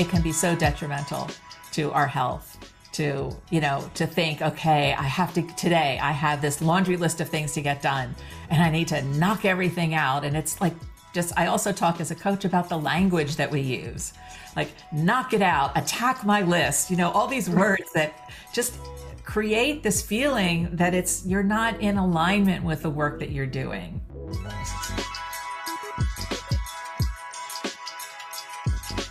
[0.00, 1.28] it can be so detrimental
[1.72, 2.56] to our health
[2.92, 7.20] to you know to think okay i have to today i have this laundry list
[7.20, 8.14] of things to get done
[8.48, 10.24] and i need to knock everything out.
[10.24, 10.74] And it's like
[11.12, 14.14] just i also talk as a coach about the language that we use.
[14.56, 18.78] Like knock it out attack my list you know all these words that just
[19.22, 24.00] create this feeling that it's you're not in alignment with the work that you're doing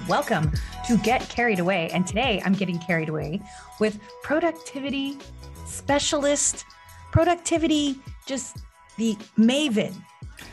[0.09, 0.51] welcome
[0.87, 1.91] to Get Carried Away.
[1.93, 3.39] And today I'm getting carried away
[3.79, 5.19] with productivity
[5.65, 6.65] specialist,
[7.11, 7.95] productivity,
[8.25, 8.57] just
[8.97, 9.93] the maven.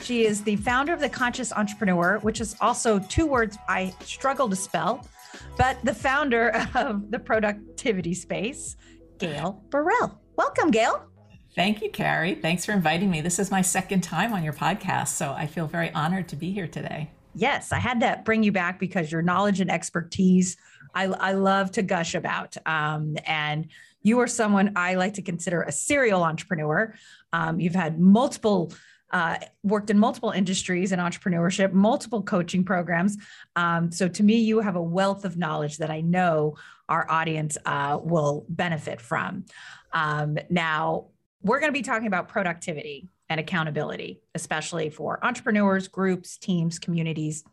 [0.02, 4.46] She is the founder of the Conscious Entrepreneur, which is also two words I struggle
[4.50, 5.08] to spell,
[5.56, 8.76] but the founder of the productivity space,
[9.16, 10.20] Gail Burrell.
[10.36, 11.06] Welcome, Gail.
[11.54, 12.34] Thank you, Carrie.
[12.34, 13.22] Thanks for inviting me.
[13.22, 16.52] This is my second time on your podcast, so I feel very honored to be
[16.52, 20.56] here today yes, I had to bring you back because your knowledge and expertise,
[20.94, 22.56] I, I love to gush about.
[22.66, 23.68] Um, and
[24.02, 26.94] you are someone I like to consider a serial entrepreneur.
[27.32, 28.72] Um, you've had multiple,
[29.10, 33.18] uh, worked in multiple industries in entrepreneurship, multiple coaching programs.
[33.54, 36.56] Um, so to me, you have a wealth of knowledge that I know
[36.88, 39.44] our audience uh, will benefit from.
[39.92, 41.08] Um, now,
[41.42, 47.44] we're going to be talking about productivity and accountability, especially for entrepreneurs, groups, teams, communities,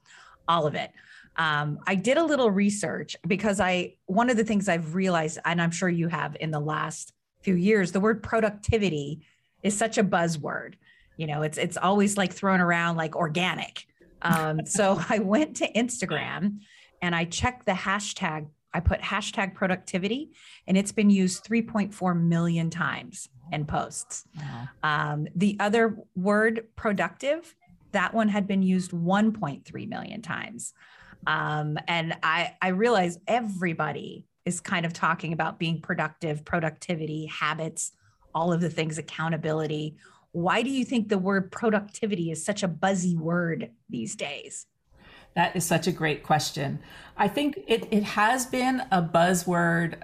[0.48, 0.92] all of it.
[1.36, 5.62] Um, I did a little research because I, one of the things I've realized, and
[5.62, 9.26] I'm sure you have in the last few years, the word productivity
[9.64, 10.76] is such a buzzword.
[11.18, 13.86] You know, it's, it's always like thrown around like organic.
[14.22, 16.60] Um, so I went to Instagram
[17.02, 20.32] and I checked the hashtag I put hashtag productivity
[20.68, 24.26] and it's been used 3.4 million times in posts.
[24.36, 24.68] Wow.
[24.84, 27.56] Um, the other word productive,
[27.92, 30.74] that one had been used 1.3 million times.
[31.28, 37.92] Um, and I, I realize everybody is kind of talking about being productive, productivity, habits,
[38.36, 39.96] all of the things, accountability.
[40.32, 44.66] Why do you think the word productivity is such a buzzy word these days?
[45.36, 46.80] That is such a great question.
[47.18, 49.96] I think it, it has been a buzzword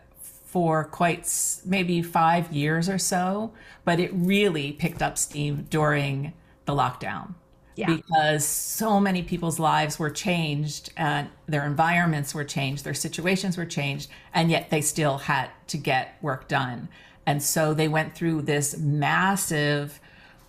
[0.50, 1.32] for quite
[1.66, 3.54] maybe five years or so,
[3.86, 6.34] but it really picked up steam during
[6.66, 7.36] the lockdown.
[7.76, 7.96] Yeah.
[7.96, 13.66] Because so many people's lives were changed and their environments were changed, their situations were
[13.66, 16.90] changed, and yet they still had to get work done.
[17.26, 20.00] And so they went through this massive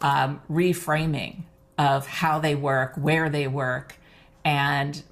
[0.00, 1.42] um, reframing
[1.78, 3.96] of how they work, where they work,
[4.44, 5.02] and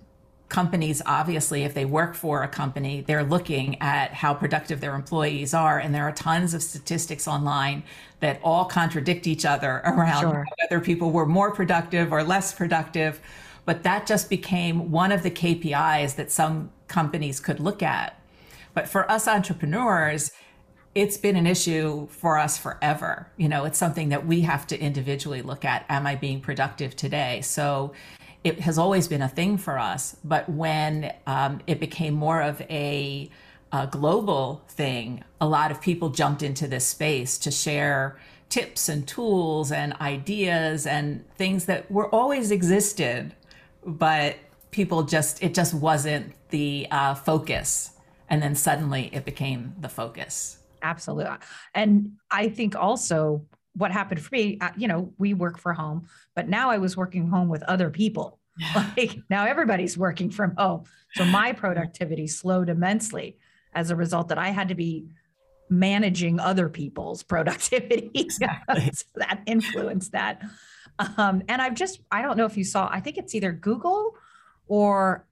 [0.49, 5.53] companies obviously if they work for a company they're looking at how productive their employees
[5.53, 5.78] are.
[5.78, 7.83] And there are tons of statistics online
[8.21, 10.47] that all contradict each other around sure.
[10.59, 13.21] whether people were more productive or less productive.
[13.67, 18.19] But that just became one of the KPIs that some companies could look at.
[18.72, 20.31] But for us entrepreneurs
[20.94, 23.31] it's been an issue for us forever.
[23.37, 25.84] You know it's something that we have to individually look at.
[25.88, 27.43] Am i being productive today?
[27.43, 27.93] So
[28.44, 30.16] it has always been a thing for us.
[30.25, 33.31] But when um, it became more of a,
[33.72, 38.19] a global thing, a lot of people jumped into this space to share
[38.49, 43.34] tips and tools and ideas and things that were always existed,
[43.84, 44.37] but
[44.70, 47.91] people just, it just wasn't the uh, focus.
[48.31, 50.59] And then suddenly it became the focus.
[50.82, 51.37] Absolutely.
[51.75, 53.44] And I think also
[53.75, 56.97] what happened for me, uh, you know, we work for home, but now I was
[56.97, 58.39] working home with other people.
[58.97, 60.84] Like now everybody's working from home.
[61.15, 63.39] So my productivity slowed immensely
[63.73, 65.06] as a result that I had to be
[65.71, 68.11] managing other people's productivity.
[68.15, 68.91] Exactly.
[68.93, 70.43] so that influenced that.
[71.17, 74.15] Um, and I've just, I don't know if you saw, I think it's either Google
[74.67, 75.27] or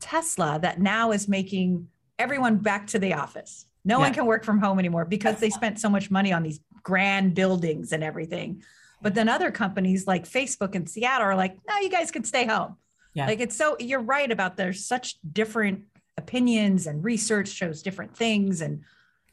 [0.00, 3.66] Tesla that now is making everyone back to the office.
[3.84, 4.04] No yeah.
[4.04, 7.34] one can work from home anymore because they spent so much money on these grand
[7.34, 8.62] buildings and everything.
[9.02, 12.46] But then other companies like Facebook and Seattle are like, no, you guys can stay
[12.46, 12.76] home.
[13.14, 13.26] Yeah.
[13.26, 15.82] Like it's so you're right about there's such different
[16.16, 18.82] opinions and research shows different things and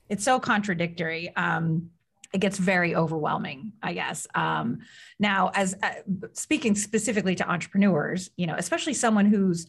[0.10, 1.34] it's so contradictory.
[1.36, 1.92] Um,
[2.34, 4.28] it gets very overwhelming, I guess.
[4.36, 4.80] Um,
[5.20, 5.92] now, as uh,
[6.34, 9.68] speaking specifically to entrepreneurs, you know, especially someone who's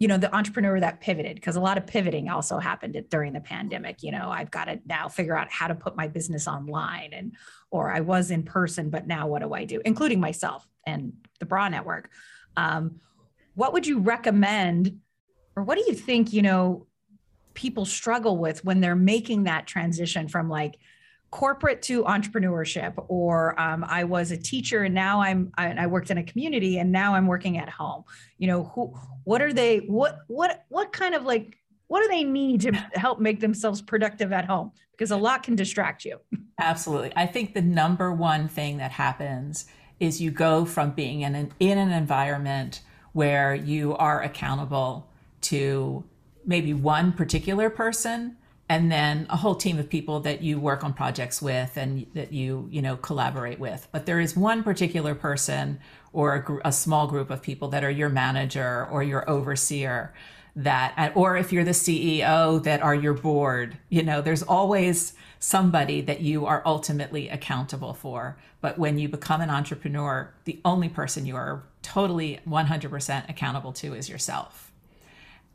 [0.00, 3.40] you know the entrepreneur that pivoted because a lot of pivoting also happened during the
[3.40, 7.10] pandemic you know i've got to now figure out how to put my business online
[7.12, 7.36] and
[7.70, 9.80] or i was in person but now what do i do?
[9.84, 12.10] Including myself and the bra network.
[12.56, 13.00] Um,
[13.54, 14.98] what would you recommend
[15.54, 16.86] or what do you think you know
[17.54, 20.78] people struggle with when they're making that transition from like
[21.30, 26.10] corporate to entrepreneurship or um, i was a teacher and now i'm I, I, worked
[26.10, 28.02] in a community and now i'm working at home.
[28.38, 28.94] You know who
[29.24, 31.56] what are they what what what kind of like
[31.90, 34.70] what do they need to help make themselves productive at home?
[34.92, 36.18] Because a lot can distract you.
[36.60, 37.12] Absolutely.
[37.16, 39.66] I think the number one thing that happens
[39.98, 42.82] is you go from being in an in an environment
[43.12, 45.08] where you are accountable
[45.42, 46.04] to
[46.44, 48.36] maybe one particular person
[48.70, 52.32] and then a whole team of people that you work on projects with and that
[52.32, 53.88] you you know collaborate with.
[53.90, 55.80] But there is one particular person
[56.12, 60.14] or a, gr- a, small group of people that are your manager or your overseer
[60.54, 66.00] that or if you're the ceo that are your board you know there's always somebody
[66.00, 68.36] that you are ultimately accountable for.
[68.60, 73.94] But when you become an entrepreneur the only person you are totally 100% accountable to
[73.94, 74.69] is yourself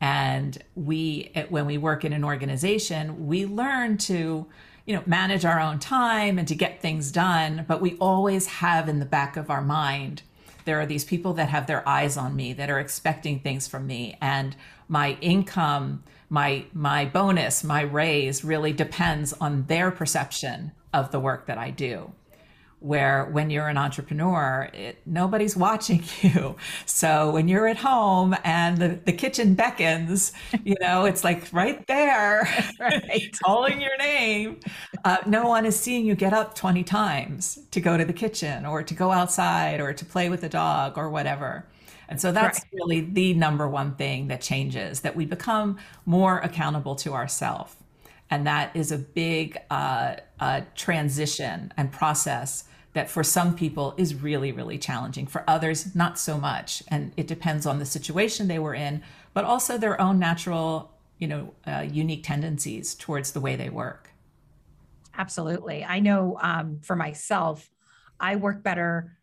[0.02, 4.46] and we when we work in an organization we learn to
[4.86, 8.90] you know manage our own time and to get things done but we always have
[8.90, 10.22] in the back of our mind
[10.66, 13.88] there are these people that have their eyes on me that are expecting things from
[13.88, 14.18] me.
[14.20, 14.56] And
[14.90, 21.46] my income my my bonus my raise really depends on their perception of the work
[21.46, 22.12] that i do
[22.80, 26.56] where when you're an entrepreneur, it, nobody's watching you.
[26.86, 30.33] So when you're at home and the, the kitchen beckons,
[30.63, 32.48] you know, it's like right there,
[32.80, 33.36] right.
[33.44, 34.60] calling your name.
[35.04, 38.66] Uh, no one is seeing you get up 20 times to go to the kitchen
[38.66, 41.66] or to go outside or to play with the dog or whatever.
[42.07, 42.69] And so that's right.
[42.74, 47.75] really the number one thing that changes, that we become more accountable to ourselves.
[48.30, 54.16] And that is a big uh, uh, transition and process that for some people is
[54.16, 55.27] really, really challenging.
[55.27, 56.81] For others, not so much.
[56.88, 61.27] And it depends on the situation they were in, but also their own natural, you
[61.27, 64.10] know, uh, unique tendencies towards the way they work.
[65.18, 65.83] Absolutely.
[65.83, 67.69] I know um, for myself,
[68.19, 69.18] I work better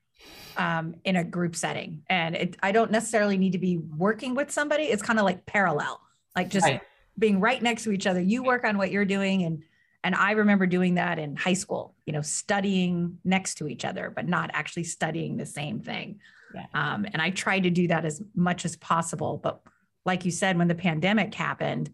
[0.56, 2.02] um, in a group setting.
[2.08, 4.84] And it, I don't necessarily need to be working with somebody.
[4.84, 6.00] It's kind of like parallel,
[6.36, 6.82] like just right.
[7.18, 8.20] Being right next to each other.
[8.20, 9.62] You work on what you're doing and
[10.04, 14.10] and I remember doing that in high school, you know, studying next to each other,
[14.10, 16.18] but not actually studying the same thing.
[16.54, 16.66] Yeah.
[16.74, 19.38] Um, and I tried to do that as much as possible.
[19.40, 19.60] But
[20.04, 21.90] like you said, when the pandemic happened,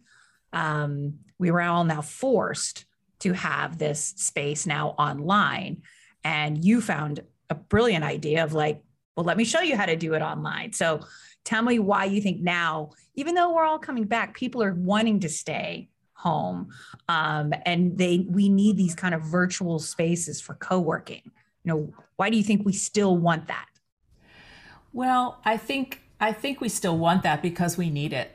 [0.54, 2.86] um, we were all now forced
[3.20, 5.82] to have this space now online.
[6.24, 7.20] And you found
[7.50, 8.82] a brilliant idea of like,
[9.16, 10.72] well, let me show you how to do it online.
[10.72, 11.00] So
[11.44, 15.20] tell me why you think now, even though we're all coming back, people are wanting
[15.20, 15.88] to stay
[16.18, 16.68] home
[17.08, 21.22] um, and they we need these kind of virtual spaces for co-working.
[21.62, 23.66] You know why do you think we still want that?
[24.92, 28.32] Well i think i think we still want that because we need it.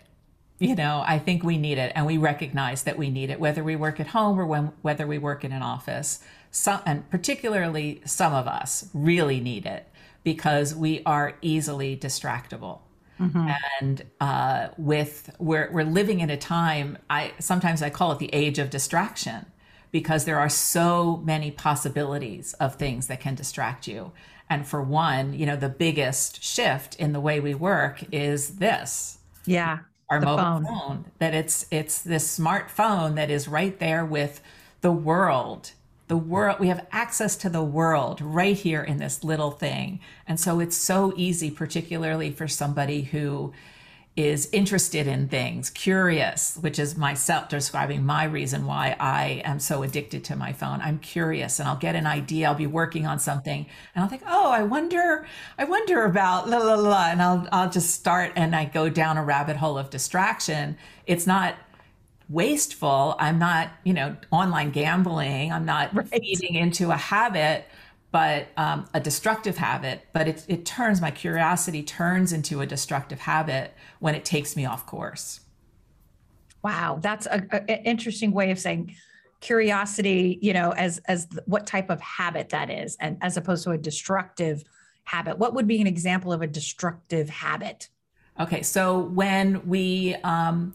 [0.59, 3.63] You know i think we need it and we recognize that we need it whether
[3.63, 6.23] we work at home or when, whether we work in an office.
[6.51, 9.89] Some and particularly some of us really need it
[10.23, 12.79] because we are easily distractible
[13.19, 13.50] Mm-hmm.
[13.81, 16.98] And uh, with we're we're living in a time.
[17.10, 19.45] I sometimes I call it the age of distraction
[19.92, 24.12] because there are so many possibilities of things that can distract you.
[24.50, 29.19] And for one, you know, the biggest shift in the way we work is this.
[29.45, 29.80] Yeah.
[30.09, 30.66] Our mobile phone.
[30.66, 31.06] phone.
[31.19, 34.42] That it's it's this smartphone that is right there with
[34.81, 35.71] the world
[36.07, 40.00] the world we have access to the world right here in this little thing.
[40.27, 43.53] And so it's so easy particularly for somebody who
[44.15, 49.81] is interested in things curious which is myself describing my reason why i am so
[49.81, 50.80] addicted to my phone.
[50.81, 52.47] I'm curious and i'll get an idea.
[52.47, 55.25] I'll be working on something and i'll think oh i wonder
[55.57, 59.18] i wonder about la la la and i'll i'll just start and i go down
[59.18, 60.78] a rabbit hole of distraction.
[61.07, 61.56] It's not
[62.33, 63.16] wasteful.
[63.19, 65.54] I'm not, you know, online gambling.
[65.54, 66.07] I'm not right.
[66.09, 67.66] feeding into a habit,
[68.11, 70.07] but um, a destructive habit.
[70.11, 74.66] But it, it turns my curiosity turns into a destructive habit when it takes me
[74.66, 75.42] off course.
[76.63, 78.95] Wow, that's an interesting way of saying
[79.40, 80.40] curiosity.
[80.42, 83.78] You know, as as what type of habit that is, and as opposed to a
[83.78, 84.63] destructive
[85.04, 85.37] habit.
[85.37, 87.90] What would be an example of a destructive habit?
[88.40, 90.73] Okay, so when we um,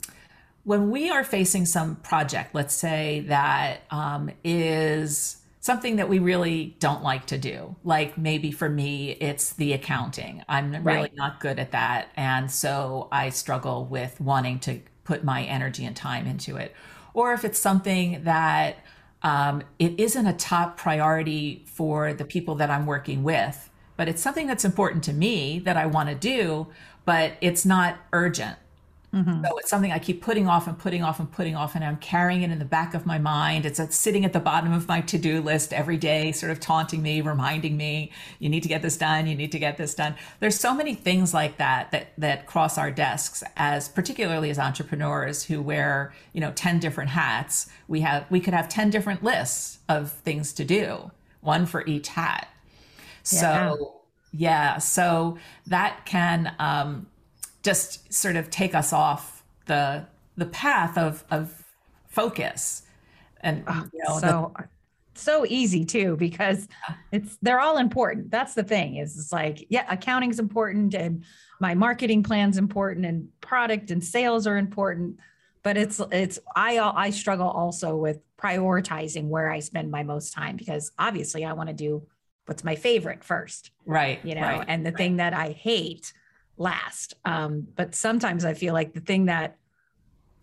[0.69, 6.77] when we are facing some project, let's say that um, is something that we really
[6.79, 10.45] don't like to do, like maybe for me, it's the accounting.
[10.47, 10.85] I'm right.
[10.85, 12.11] really not good at that.
[12.17, 16.75] And so I struggle with wanting to put my energy and time into it.
[17.15, 18.77] Or if it's something that
[19.23, 24.21] um, it isn't a top priority for the people that I'm working with, but it's
[24.21, 26.67] something that's important to me that I want to do,
[27.07, 28.59] but it's not urgent
[29.15, 29.43] Mm-hmm.
[29.43, 31.97] So it's something I keep putting off and putting off and putting off, and I'm
[31.97, 33.65] carrying it in the back of my mind.
[33.65, 37.03] It's sitting at the bottom of my to do list every day, sort of taunting
[37.03, 40.15] me, reminding me, you need to get this done, you need to get this done.
[40.41, 45.43] There's so many things like that that, that cross our desks as particularly as entrepreneurs
[45.45, 47.71] who wear, you know, 10 different hats.
[47.89, 51.11] We have we could have 10 different lists of things to do,
[51.41, 52.49] one for each hat.
[53.33, 53.41] Yeah.
[53.41, 53.95] So
[54.33, 57.07] yeah, so that can um,
[57.69, 60.07] just sort of take us off the
[60.37, 61.65] the path of of
[62.07, 62.83] focus.
[63.41, 64.65] And oh, you know, so the,
[65.15, 66.67] so easy too because
[67.13, 68.31] it's they're all important.
[68.31, 71.25] That's the thing is it's like yeah accounting's important and
[71.61, 75.19] my marketing plan's important and product and sales are important
[75.65, 80.57] but it's it's i i struggle also with prioritizing where i spend my most time
[80.57, 82.01] because obviously i want to do
[82.47, 84.99] what's my favorite first right you know right, and the right.
[84.99, 86.13] thing that i hate
[86.59, 87.15] last.
[87.25, 89.57] Um, but sometimes I feel like the thing that,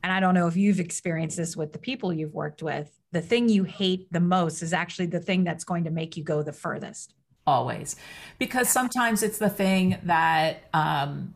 [0.03, 3.22] and I don't know if you've experienced this with the people you've worked with, the
[3.22, 6.43] thing you hate the most is actually the thing that's going to make you go
[6.43, 7.13] the furthest.
[7.48, 7.95] Always.
[8.39, 11.36] Because sometimes it's the thing that, um,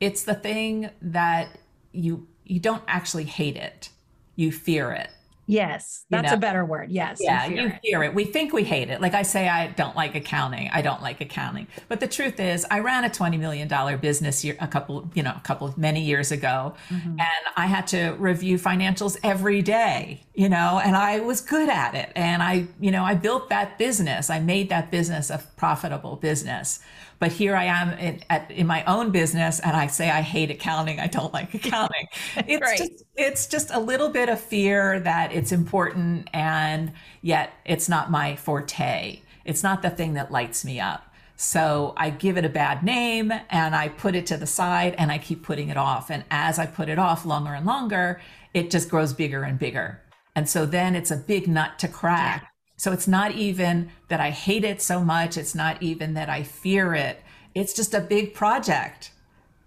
[0.00, 1.48] it's the thing that
[1.92, 3.88] you you don't actually hate it
[4.36, 5.10] you fear it
[5.46, 6.36] Yes, that's you know?
[6.36, 6.90] a better word.
[6.90, 7.18] Yes.
[7.20, 7.80] Yeah, you, fear, you it.
[7.82, 8.14] fear, it.
[8.14, 9.00] We think we hate it.
[9.00, 10.70] Like I say, I don't like accounting.
[10.72, 11.66] I don't like accounting.
[11.88, 15.22] But the truth is, I ran a twenty million dollar business year, a couple, you
[15.22, 17.10] know, a couple of many years ago, mm-hmm.
[17.10, 20.22] and I had to review financials every day.
[20.34, 23.78] You know, and I was good at it, and I, you know, I built that
[23.78, 24.30] business.
[24.30, 26.80] I made that business a profitable business.
[27.24, 30.50] But here I am in, at, in my own business, and I say I hate
[30.50, 31.00] accounting.
[31.00, 32.06] I don't like accounting.
[32.36, 32.76] It's right.
[32.76, 38.10] just it's just a little bit of fear that it's important, and yet it's not
[38.10, 39.20] my forte.
[39.46, 41.14] It's not the thing that lights me up.
[41.36, 45.10] So I give it a bad name and I put it to the side and
[45.10, 46.10] I keep putting it off.
[46.10, 48.20] And as I put it off longer and longer,
[48.52, 50.02] it just grows bigger and bigger.
[50.36, 52.53] And so then it's a big nut to crack
[52.84, 55.38] so it's not even that I hate it so much.
[55.38, 57.22] It's not even that I fear it.
[57.54, 59.10] It's just a big project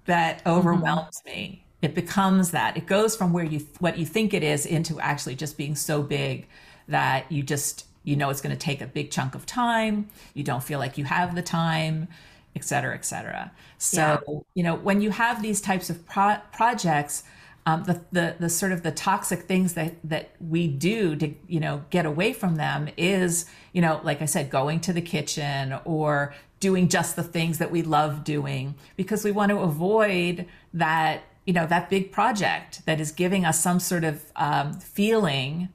[0.06, 0.50] that mm-hmm.
[0.50, 1.30] overwhelms mm-hmm.
[1.32, 1.66] me.
[1.82, 2.78] It becomes that.
[2.78, 6.04] It goes from where you what you think it is into actually just being so
[6.04, 6.48] big
[6.90, 10.10] that you just you know it's going to take a big chunk of time.
[10.36, 12.10] You don't feel like you have the time,
[12.56, 13.52] et cetera, et cetera.
[13.80, 14.40] So, yeah.
[14.54, 17.24] you know, when you have these types of pro- projects,
[17.68, 21.60] um, the, the the sort of the toxic things that that we do to you
[21.60, 25.78] know get away from them is you know like I said going to the kitchen
[25.84, 31.24] or doing just the things that we love doing because we want to avoid that
[31.46, 35.68] you know that big project that is giving us some sort of um, feeling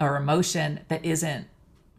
[0.00, 1.48] or emotion that isn't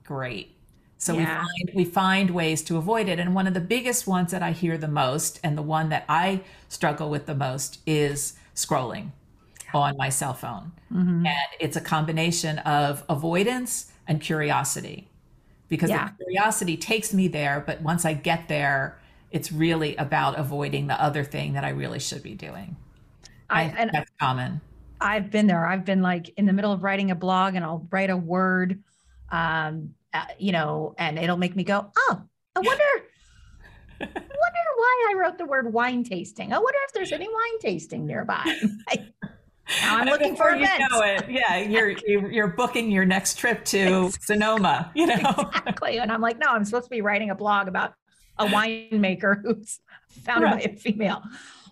[0.05, 0.55] great
[0.97, 1.19] so yeah.
[1.19, 4.41] we find we find ways to avoid it and one of the biggest ones that
[4.41, 9.11] i hear the most and the one that i struggle with the most is scrolling
[9.73, 10.73] on my cell phone.
[10.91, 11.25] Mm-hmm.
[11.25, 15.07] And it's a combination of avoidance and curiosity
[15.69, 16.09] because yeah.
[16.17, 17.63] the curiosity takes me there.
[17.65, 18.97] But once I get there,
[19.31, 22.75] it's really about avoiding the other thing that I really should be doing.
[23.49, 24.61] I, I and that's common.
[24.99, 25.65] I've been there.
[25.65, 28.81] I've been like in the middle of writing a blog and I'll write a word,
[29.31, 32.21] um, uh, you know, and it'll make me go, oh,
[32.55, 32.59] I
[33.99, 34.23] wonder.
[34.77, 36.53] Why I wrote the word wine tasting.
[36.53, 38.43] I wonder if there's any wine tasting nearby.
[39.81, 40.79] Now I'm looking for events.
[40.79, 41.89] You know it, yeah, you're
[42.29, 44.91] you're booking your next trip to Sonoma.
[44.95, 47.93] You know exactly, and I'm like, no, I'm supposed to be writing a blog about
[48.39, 49.79] a winemaker who's
[50.23, 50.63] founded right.
[50.63, 51.21] by a female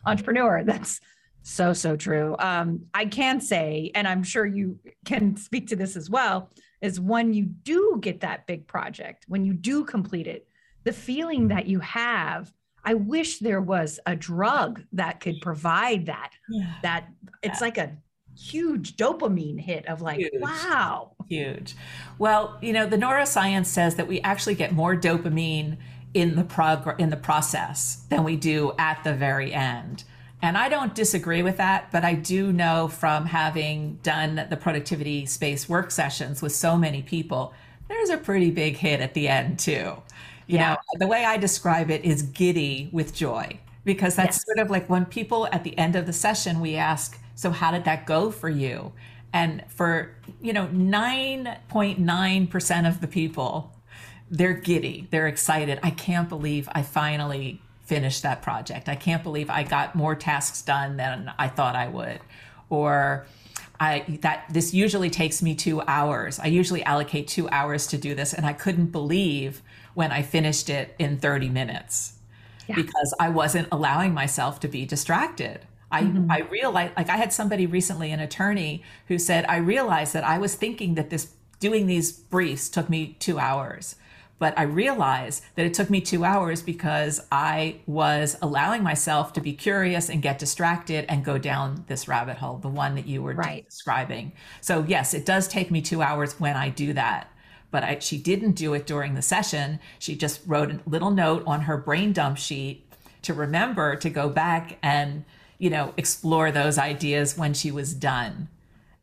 [0.06, 0.64] entrepreneur.
[0.64, 1.00] That's
[1.44, 2.36] so so true.
[2.40, 6.50] Um, I can say, and I'm sure you can speak to this as well,
[6.82, 10.48] is when you do get that big project, when you do complete it,
[10.84, 12.52] the feeling that you have
[12.86, 16.32] I wish there was a drug that could provide that.
[16.50, 16.74] Yeah.
[16.84, 17.10] That
[17.44, 17.98] it's like a
[18.38, 20.34] huge dopamine hit of like, huge.
[20.40, 21.12] wow.
[21.28, 21.76] Huge.
[22.20, 25.78] Well, you know, the neuroscience says that we actually get more dopamine
[26.14, 30.04] in the prog- in the process than we do at the very end.
[30.42, 35.26] And I don't disagree with that, but I do know from having done the productivity
[35.26, 37.54] space work sessions with so many people,
[37.88, 39.94] there's a pretty big hit at the end too.
[40.48, 40.74] You yeah.
[40.74, 44.46] know, the way I describe it is giddy with joy because that's yes.
[44.46, 47.72] sort of like when people at the end of the session we ask, so how
[47.72, 48.92] did that go for you?
[49.34, 53.74] And for, you know, 9.9% of the people,
[54.32, 55.80] they're giddy, they're excited.
[55.84, 58.90] I can't believe I finally finished that project.
[58.90, 62.20] I can't believe I got more tasks done than I thought I would.
[62.70, 63.28] Or
[63.80, 66.40] I that this usually takes me 2 hours.
[66.40, 69.62] I usually allocate 2 hours to do this and I couldn't believe
[69.96, 72.14] when I finished it in 30 minutes
[72.68, 72.76] yeah.
[72.76, 75.62] because I wasn't allowing myself to be distracted.
[75.92, 76.30] I, mm-hmm.
[76.30, 80.38] I realized, like, I had somebody recently, an attorney, who said, I realized that I
[80.38, 83.96] was thinking that this doing these briefs took me two hours.
[84.38, 89.42] But I realized that it took me two hours because I was allowing myself to
[89.42, 93.22] be curious and get distracted and go down this rabbit hole, the one that you
[93.22, 93.64] were right.
[93.64, 94.34] describing.
[94.60, 97.32] So, yes, it does take me two hours when I do that.
[97.76, 99.82] But I, she didn't do it during the session.
[100.00, 102.90] She just wrote a little note on her brain dump sheet
[103.24, 105.26] to remember to go back and,
[105.58, 108.48] you know, explore those ideas when she was done.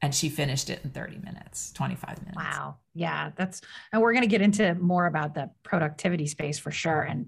[0.00, 2.34] And she finished it in 30 minutes 25 minutes.
[2.34, 2.76] Wow.
[2.94, 3.60] Yeah that's
[3.92, 7.26] and we're going to get into more about the productivity space for sure and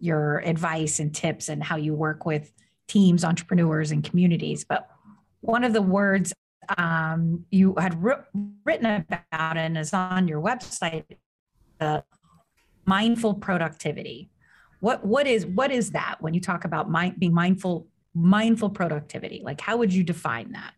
[0.00, 2.50] your advice and tips and how you work with
[2.86, 4.64] teams entrepreneurs and communities.
[4.64, 4.88] But
[5.42, 6.32] one of the words
[6.76, 11.04] um, you had written about and is on your website
[11.80, 12.00] uh,
[12.84, 14.30] mindful productivity
[14.80, 19.42] what what is what is that when you talk about mind, being mindful mindful productivity
[19.44, 20.72] like how would you define that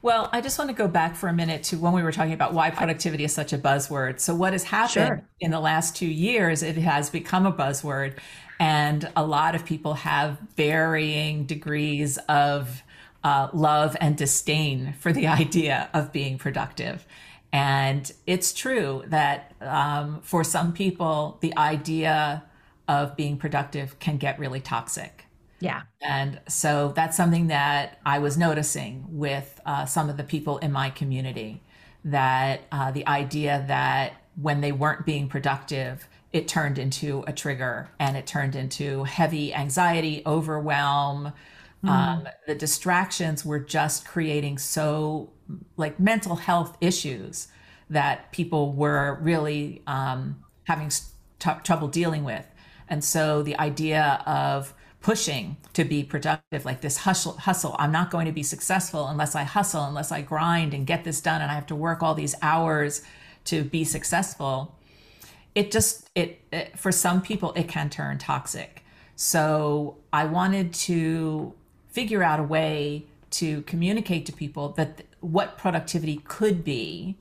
[0.00, 2.32] well, I just want to go back for a minute to when we were talking
[2.32, 4.20] about why productivity is such a buzzword.
[4.20, 5.28] So, what has happened sure.
[5.40, 8.14] in the last two years, it has become a buzzword,
[8.60, 12.82] and a lot of people have varying degrees of
[13.24, 17.06] uh, love and disdain for the idea of being productive.
[17.52, 22.44] And it's true that um, for some people, the idea
[22.86, 25.24] of being productive can get really toxic.
[25.60, 25.82] Yeah.
[26.00, 30.72] And so that's something that I was noticing with uh, some of the people in
[30.72, 31.62] my community
[32.04, 37.88] that uh, the idea that when they weren't being productive, it turned into a trigger
[37.98, 41.32] and it turned into heavy anxiety, overwhelm.
[41.84, 41.88] Mm.
[41.88, 45.30] Um, the distractions were just creating so
[45.76, 47.48] like mental health issues
[47.90, 50.90] that people were really um, having
[51.38, 52.44] t- trouble dealing with.
[52.88, 58.10] And so the idea of pushing to be productive like this hustle hustle i'm not
[58.10, 61.50] going to be successful unless i hustle unless i grind and get this done and
[61.50, 63.02] i have to work all these hours
[63.44, 64.76] to be successful
[65.54, 68.82] it just it, it for some people it can turn toxic
[69.14, 71.54] so i wanted to
[71.90, 77.16] figure out a way to communicate to people that what productivity could be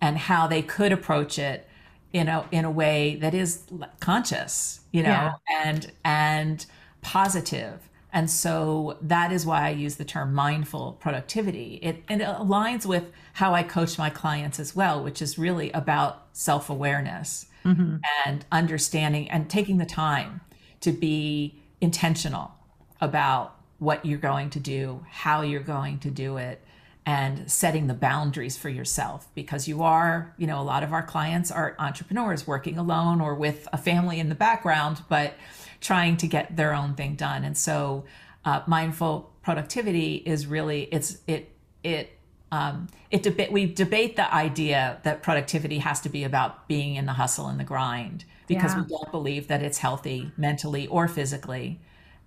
[0.00, 1.66] and how they could approach it
[2.12, 3.64] you know in a way that is
[4.00, 5.34] conscious you know yeah.
[5.64, 6.66] and and
[7.02, 7.88] positive.
[8.12, 11.78] And so that is why I use the term mindful productivity.
[11.80, 15.70] It, and it aligns with how I coach my clients as well, which is really
[15.70, 17.96] about self awareness mm-hmm.
[18.26, 20.40] and understanding and taking the time
[20.80, 22.52] to be intentional
[23.00, 26.62] about what you're going to do, how you're going to do it,
[27.04, 31.02] and setting the boundaries for yourself because you are, you know, a lot of our
[31.02, 35.34] clients are entrepreneurs working alone or with a family in the background, but
[35.80, 37.42] trying to get their own thing done.
[37.42, 38.04] And so,
[38.44, 41.50] uh, mindful productivity is really it's it
[41.82, 42.16] it
[42.52, 47.06] um, it debate we debate the idea that productivity has to be about being in
[47.06, 48.82] the hustle and the grind because yeah.
[48.82, 51.80] we don't believe that it's healthy mentally or physically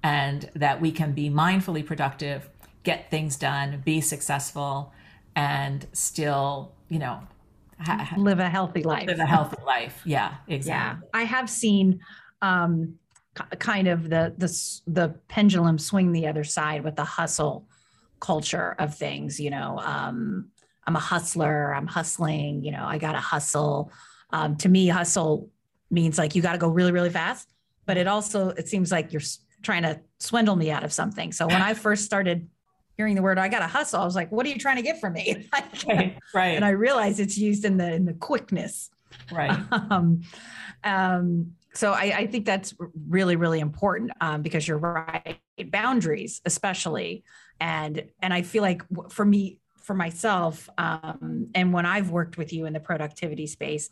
[0.03, 2.49] and that we can be mindfully productive
[2.83, 4.93] get things done be successful
[5.35, 7.21] and still you know
[7.79, 9.07] ha- live a healthy life.
[9.07, 10.01] Live a healthy life.
[10.05, 11.07] Yeah exactly.
[11.13, 11.19] Yeah.
[11.19, 12.01] I have seen
[12.41, 12.95] um,
[13.59, 17.67] kind of the the the pendulum swing the other side with the hustle
[18.19, 20.49] culture of things you know um,
[20.85, 23.91] i'm a hustler i'm hustling you know i gotta hustle.
[24.29, 25.49] Um, to me hustle
[25.91, 27.49] means like you got to go really really fast
[27.85, 29.21] but it also it seems like you're
[29.63, 31.31] trying to swindle me out of something.
[31.31, 32.47] So when i first started
[32.95, 34.01] hearing the word i gotta hustle.
[34.01, 35.49] I was like what are you trying to get from me?
[35.87, 36.55] Right, right.
[36.55, 38.89] and i realized it's used in the in the quickness.
[39.31, 39.57] Right.
[39.71, 40.21] Um,
[40.83, 42.75] um, so I, I, think that's
[43.07, 45.39] really really important um, because you're right.
[45.71, 47.23] Boundaries especially.
[47.59, 52.51] And and i feel like for me for myself um, and when i've worked with
[52.51, 53.89] you in the productivity space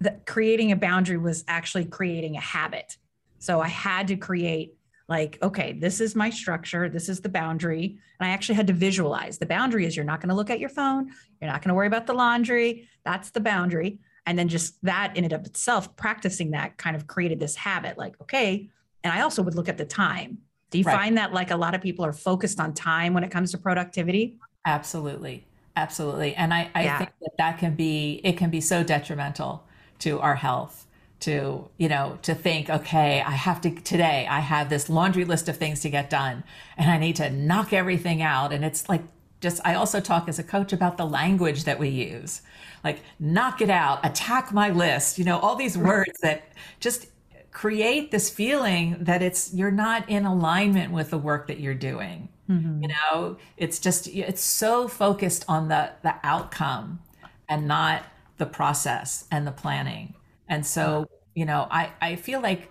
[0.00, 2.96] that creating a boundary was actually creating a habit
[3.40, 4.74] so i had to create
[5.10, 8.72] like okay this is my structure this is the boundary and i actually had to
[8.72, 9.36] visualize.
[9.36, 11.74] The boundary is you're not going to look at your phone you're not going to
[11.74, 13.98] worry about the laundry that's the boundary.
[14.26, 17.98] And then just that in and of itself practicing that kind of created this habit
[17.98, 18.70] like okay
[19.02, 20.38] and i also would look at the time.
[20.70, 20.96] Do you right.
[20.96, 23.58] find that like a lot of people are focused on time when it comes to
[23.58, 24.36] productivity?
[24.64, 25.44] Absolutely
[25.76, 26.34] absolutely.
[26.36, 26.98] And i, I yeah.
[26.98, 29.64] think that that can be it can be so detrimental
[30.00, 30.86] to our health
[31.20, 35.48] to you know to think okay i have to today i have this laundry list
[35.48, 36.42] of things to get done
[36.76, 39.02] and i need to knock everything out and it's like
[39.40, 42.42] just i also talk as a coach about the language that we use
[42.84, 47.06] like knock it out, attack my list, you know, all these words that just
[47.50, 52.28] create this feeling that it's you're not in alignment with the work that you're doing.
[52.48, 52.82] Mm-hmm.
[52.82, 57.00] You know, it's just it's so focused on the the outcome
[57.48, 58.04] and not
[58.38, 60.14] the process and the planning.
[60.50, 62.70] And so, you know, I I feel like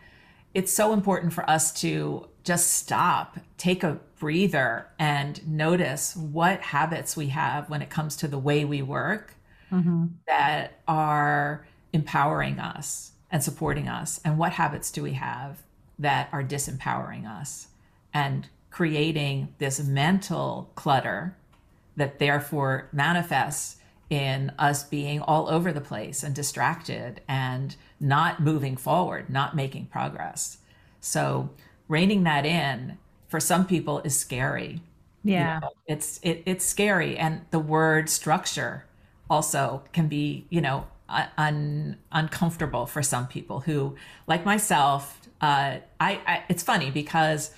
[0.53, 7.15] it's so important for us to just stop, take a breather and notice what habits
[7.15, 9.35] we have when it comes to the way we work
[9.71, 10.07] mm-hmm.
[10.27, 15.59] that are empowering us and supporting us and what habits do we have
[15.97, 17.67] that are disempowering us
[18.13, 21.35] and creating this mental clutter
[21.95, 23.77] that therefore manifests
[24.09, 29.85] in us being all over the place and distracted and not moving forward, not making
[29.87, 30.57] progress.
[30.99, 31.49] So
[31.87, 34.81] reining that in for some people is scary.
[35.23, 35.55] Yeah.
[35.55, 38.85] You know, it's it, it's scary and the word structure
[39.29, 40.87] also can be, you know,
[41.37, 43.95] un, uncomfortable for some people who,
[44.27, 47.51] like myself, uh, I, I, it's funny because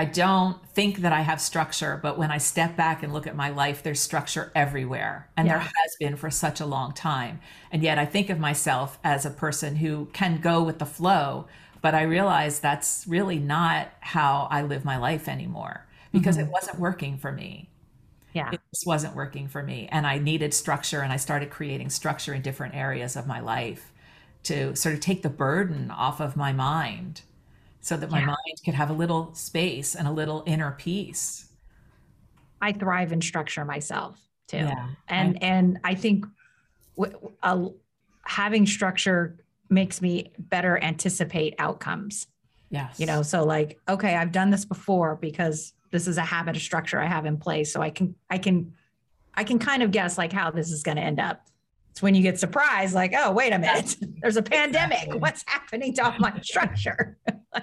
[0.00, 3.36] I don't think that I have structure, but when I step back and look at
[3.36, 5.28] my life, there's structure everywhere.
[5.36, 5.58] And yeah.
[5.58, 7.38] there has been for such a long time.
[7.70, 11.48] And yet I think of myself as a person who can go with the flow,
[11.82, 16.46] but I realize that's really not how I live my life anymore because mm-hmm.
[16.46, 17.68] it wasn't working for me
[18.32, 21.90] yeah it just wasn't working for me and i needed structure and i started creating
[21.90, 23.92] structure in different areas of my life
[24.44, 27.22] to sort of take the burden off of my mind
[27.80, 28.26] so that my yeah.
[28.26, 31.48] mind could have a little space and a little inner peace
[32.60, 36.26] i thrive in structure myself too yeah, and I, and i think
[36.96, 37.66] w- uh,
[38.24, 39.38] having structure
[39.68, 42.26] makes me better anticipate outcomes
[42.70, 46.56] yes you know so like okay i've done this before because this is a habit
[46.56, 47.72] of structure I have in place.
[47.72, 48.72] So I can I can
[49.34, 51.46] I can kind of guess like how this is going to end up.
[52.00, 55.00] It's when you get surprised, like, oh, wait a minute, there's a pandemic.
[55.00, 55.18] Exactly.
[55.18, 57.18] What's happening to all my structure?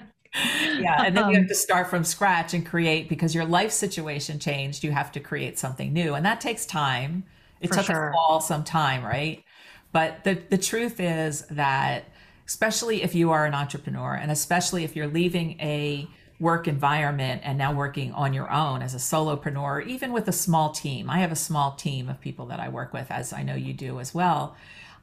[0.78, 1.02] yeah.
[1.04, 4.38] And then you um, have to start from scratch and create because your life situation
[4.38, 4.84] changed.
[4.84, 6.14] You have to create something new.
[6.14, 7.24] And that takes time.
[7.60, 8.10] It took sure.
[8.10, 9.42] us all some time, right?
[9.90, 12.04] But the, the truth is that,
[12.46, 16.06] especially if you are an entrepreneur and especially if you're leaving a
[16.40, 20.70] work environment and now working on your own as a solopreneur, even with a small
[20.70, 21.10] team.
[21.10, 23.72] I have a small team of people that I work with, as I know you
[23.72, 24.56] do as well.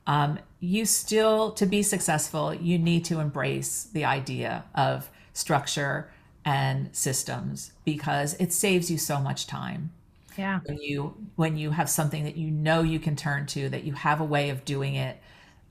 [0.07, 6.09] Um, you still, to be successful, you need to embrace the idea of structure
[6.45, 9.91] and systems because it saves you so much time.
[10.37, 10.59] Yeah.
[10.65, 13.93] When you when you have something that you know you can turn to, that you
[13.93, 15.19] have a way of doing it.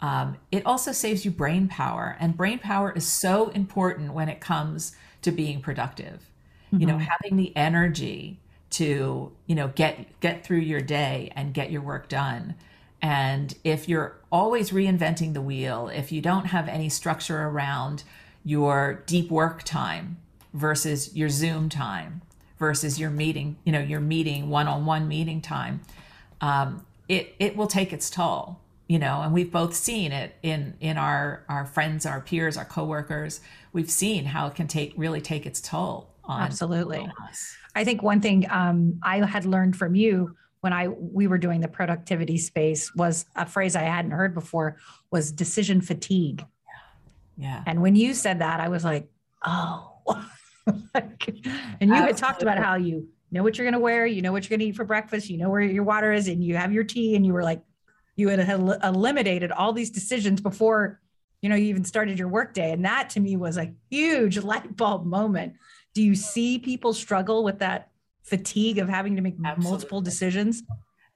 [0.01, 4.41] Um, it also saves you brain power, and brain power is so important when it
[4.41, 6.31] comes to being productive
[6.67, 6.81] mm-hmm.
[6.81, 7.05] you know mm-hmm.
[7.05, 8.39] having the energy
[8.71, 12.55] to you know get get through your day and get your work done
[13.03, 18.05] and if you're always reinventing the wheel if you don't have any structure around
[18.45, 20.17] your deep work time
[20.53, 22.23] versus your zoom time
[22.59, 25.81] versus your meeting you know your meeting one-on-one meeting time
[26.41, 30.75] um, it it will take its toll you know and we've both seen it in
[30.81, 33.41] in our our friends our peers our coworkers.
[33.73, 36.99] We've seen how it can take really take its toll on absolutely.
[36.99, 37.13] on
[37.75, 41.61] i think one thing um, i had learned from you when i we were doing
[41.61, 44.77] the productivity space was a phrase i hadn't heard before
[45.11, 46.45] was decision fatigue.
[47.37, 47.63] Yeah, yeah.
[47.67, 49.09] and when you said that i was like
[49.45, 49.91] oh
[50.95, 54.33] and you had talked about how you know what you're going to wear you know
[54.33, 56.57] what you're going to eat for breakfast you know where your water is and you
[56.57, 57.61] have your tea and you were like
[58.17, 58.41] you had
[58.83, 61.01] eliminated all these decisions before
[61.43, 64.77] you know you even started your workday and that to me was a huge light
[64.77, 65.55] bulb moment
[65.95, 67.91] do you see people struggle with that
[68.23, 69.71] fatigue of having to make Absolutely.
[69.71, 70.63] multiple decisions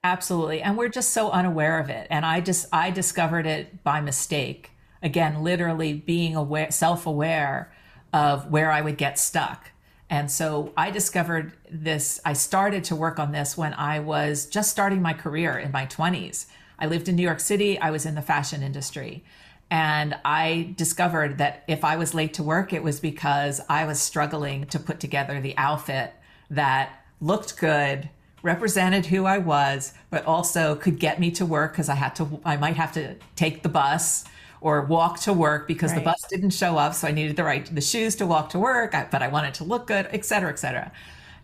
[0.04, 0.62] Absolutely.
[0.62, 2.06] And we're just so unaware of it.
[2.10, 4.70] And I just I discovered it by mistake.
[5.02, 7.72] Again, literally being aware self-aware
[8.12, 9.70] of where I would get stuck.
[10.10, 14.70] And so I discovered this I started to work on this when I was just
[14.70, 16.46] starting my career in my 20s.
[16.78, 17.78] I lived in New York City.
[17.78, 19.24] I was in the fashion industry.
[19.70, 24.00] And I discovered that if I was late to work, it was because I was
[24.00, 26.14] struggling to put together the outfit
[26.48, 28.08] that looked good,
[28.42, 32.40] represented who I was, but also could get me to work because I had to,
[32.44, 34.24] I might have to take the bus
[34.60, 35.98] or walk to work because right.
[35.98, 36.94] the bus didn't show up.
[36.94, 39.64] So I needed the right, the shoes to walk to work, but I wanted to
[39.64, 40.92] look good, et cetera, et cetera.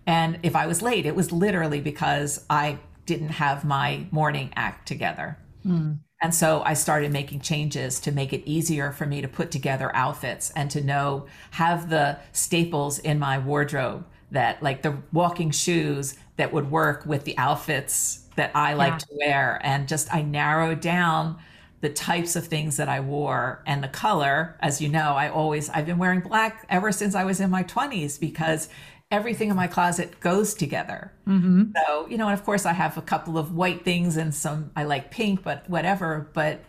[0.07, 4.87] And if I was late, it was literally because I didn't have my morning act
[4.88, 5.38] together.
[5.64, 5.99] Mm.
[6.23, 9.95] And so I started making changes to make it easier for me to put together
[9.95, 16.17] outfits and to know, have the staples in my wardrobe that, like the walking shoes
[16.37, 19.61] that would work with the outfits that I like to wear.
[19.62, 21.37] And just I narrowed down
[21.83, 24.57] the types of things that I wore and the color.
[24.61, 27.64] As you know, I always, I've been wearing black ever since I was in my
[27.64, 28.71] 20s because
[29.11, 31.12] everything in my closet goes together.
[31.27, 31.73] Mm-hmm.
[31.77, 34.71] So, you know, and of course I have a couple of white things and some,
[34.75, 36.31] I like pink, but whatever.
[36.33, 36.64] But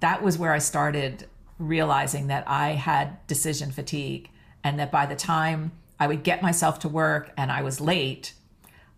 [0.00, 4.30] that was where I started realizing that I had decision fatigue
[4.64, 8.34] and that by the time I would get myself to work and I was late,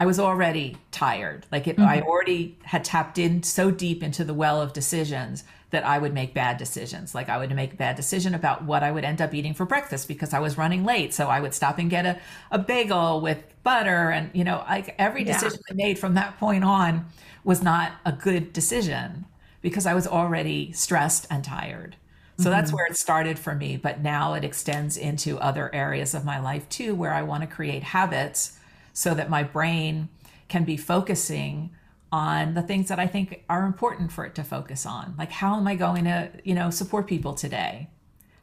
[0.00, 1.46] I was already tired.
[1.52, 1.88] Like it, mm-hmm.
[1.88, 6.14] I already had tapped in so deep into the well of decisions that I would
[6.14, 7.14] make bad decisions.
[7.14, 9.66] Like I would make a bad decision about what I would end up eating for
[9.66, 11.12] breakfast because I was running late.
[11.12, 12.18] So I would stop and get a,
[12.52, 14.10] a bagel with butter.
[14.10, 15.72] And, you know, like every decision yeah.
[15.72, 17.06] I made from that point on
[17.42, 19.26] was not a good decision
[19.62, 21.96] because I was already stressed and tired.
[22.36, 22.50] So mm-hmm.
[22.50, 23.76] that's where it started for me.
[23.76, 27.54] But now it extends into other areas of my life too, where I want to
[27.54, 28.58] create habits
[28.92, 30.08] so that my brain
[30.48, 31.70] can be focusing
[32.14, 35.16] on the things that I think are important for it to focus on.
[35.18, 37.90] Like how am I going to, you know, support people today?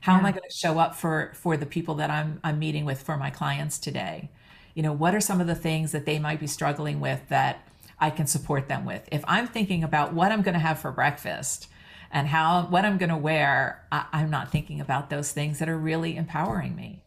[0.02, 0.20] How yeah.
[0.20, 3.02] am I going to show up for for the people that I'm I'm meeting with
[3.02, 4.30] for my clients today?
[4.74, 7.66] You know, what are some of the things that they might be struggling with that
[7.98, 9.08] I can support them with?
[9.10, 11.68] If I'm thinking about what I'm going to have for breakfast
[12.12, 15.70] and how what I'm going to wear, I, I'm not thinking about those things that
[15.70, 17.06] are really empowering me.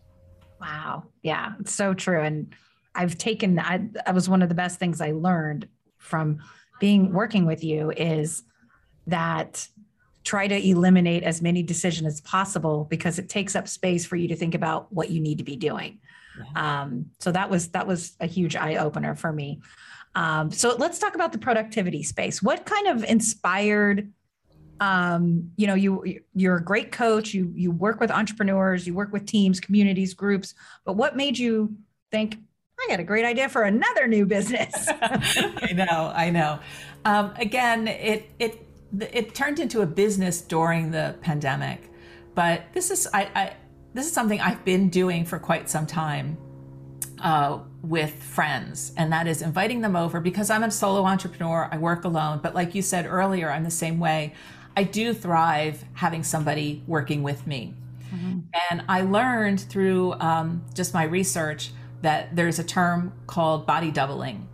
[0.62, 1.04] Wow.
[1.22, 2.22] Yeah, it's so true.
[2.22, 2.54] And
[2.94, 5.68] I've taken I, that was one of the best things I learned
[6.04, 6.38] from
[6.80, 8.42] being working with you is
[9.06, 9.66] that
[10.22, 14.28] try to eliminate as many decisions as possible because it takes up space for you
[14.28, 15.98] to think about what you need to be doing.
[16.38, 16.82] Yeah.
[16.82, 19.60] Um, so that was that was a huge eye opener for me.
[20.14, 22.42] Um, so let's talk about the productivity space.
[22.42, 24.10] What kind of inspired
[24.80, 29.12] um, you know you you're a great coach you you work with entrepreneurs you work
[29.12, 31.76] with teams communities groups but what made you
[32.10, 32.38] think
[32.84, 34.88] I got a great idea for another new business.
[35.00, 36.58] I know, I know.
[37.04, 38.66] Um, again, it it
[39.00, 41.90] it turned into a business during the pandemic,
[42.34, 43.56] but this is I, I
[43.94, 46.36] this is something I've been doing for quite some time
[47.20, 51.68] uh, with friends, and that is inviting them over because I'm a solo entrepreneur.
[51.70, 54.34] I work alone, but like you said earlier, I'm the same way.
[54.76, 57.74] I do thrive having somebody working with me.
[58.12, 58.40] Mm-hmm.
[58.70, 61.70] And I learned through um, just my research
[62.04, 64.48] that there's a term called body doubling,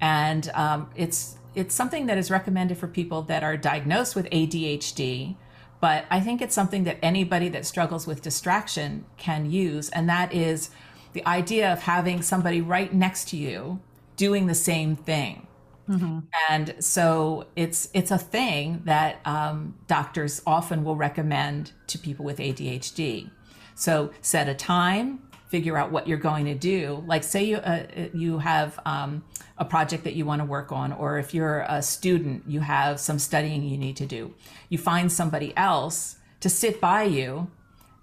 [0.00, 5.36] and um, it's it's something that is recommended for people that are diagnosed with ADHD.
[5.80, 10.32] But I think it's something that anybody that struggles with distraction can use, and that
[10.32, 10.70] is
[11.12, 13.80] the idea of having somebody right next to you
[14.16, 15.46] doing the same thing.
[15.88, 16.20] Mm-hmm.
[16.48, 22.38] And so it's it's a thing that um, doctors often will recommend to people with
[22.38, 23.30] ADHD.
[23.74, 25.20] So set a time,
[25.52, 27.04] figure out what you're going to do.
[27.06, 27.84] Like say you uh,
[28.14, 29.22] you have um,
[29.58, 32.98] a project that you want to work on, or if you're a student, you have
[32.98, 34.34] some studying you need to do.
[34.70, 37.48] You find somebody else to sit by you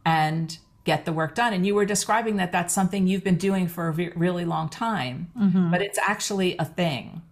[0.06, 1.52] and get the work done.
[1.54, 5.32] And you were describing that that's something you've been doing for a really long time,
[5.38, 5.72] mm-hmm.
[5.72, 7.24] but it's actually a thing.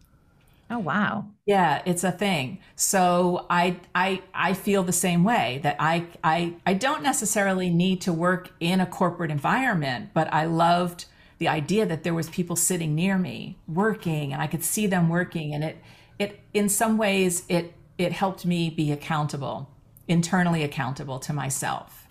[0.71, 1.27] Oh wow.
[1.47, 2.59] Yeah, it's a thing.
[2.75, 8.01] So I I I feel the same way that I I I don't necessarily need
[8.01, 11.05] to work in a corporate environment, but I loved
[11.37, 15.07] the idea that there was people sitting near me working and I could see them
[15.07, 15.77] working and it
[16.19, 19.69] it in some ways it it helped me be accountable,
[20.07, 22.07] internally accountable to myself.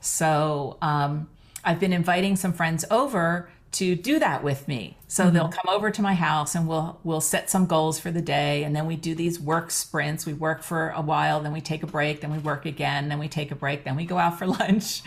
[0.00, 1.28] So um,
[1.64, 4.96] I've been inviting some friends over to do that with me.
[5.08, 5.34] So mm-hmm.
[5.34, 8.64] they'll come over to my house and we'll we'll set some goals for the day
[8.64, 10.24] and then we do these work sprints.
[10.24, 13.18] We work for a while, then we take a break, then we work again, then
[13.18, 15.02] we take a break, then we go out for lunch,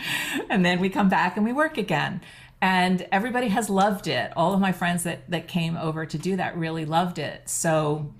[0.48, 2.20] and then we come back and we work again.
[2.60, 4.32] And everybody has loved it.
[4.36, 7.48] All of my friends that that came over to do that really loved it.
[7.48, 8.14] So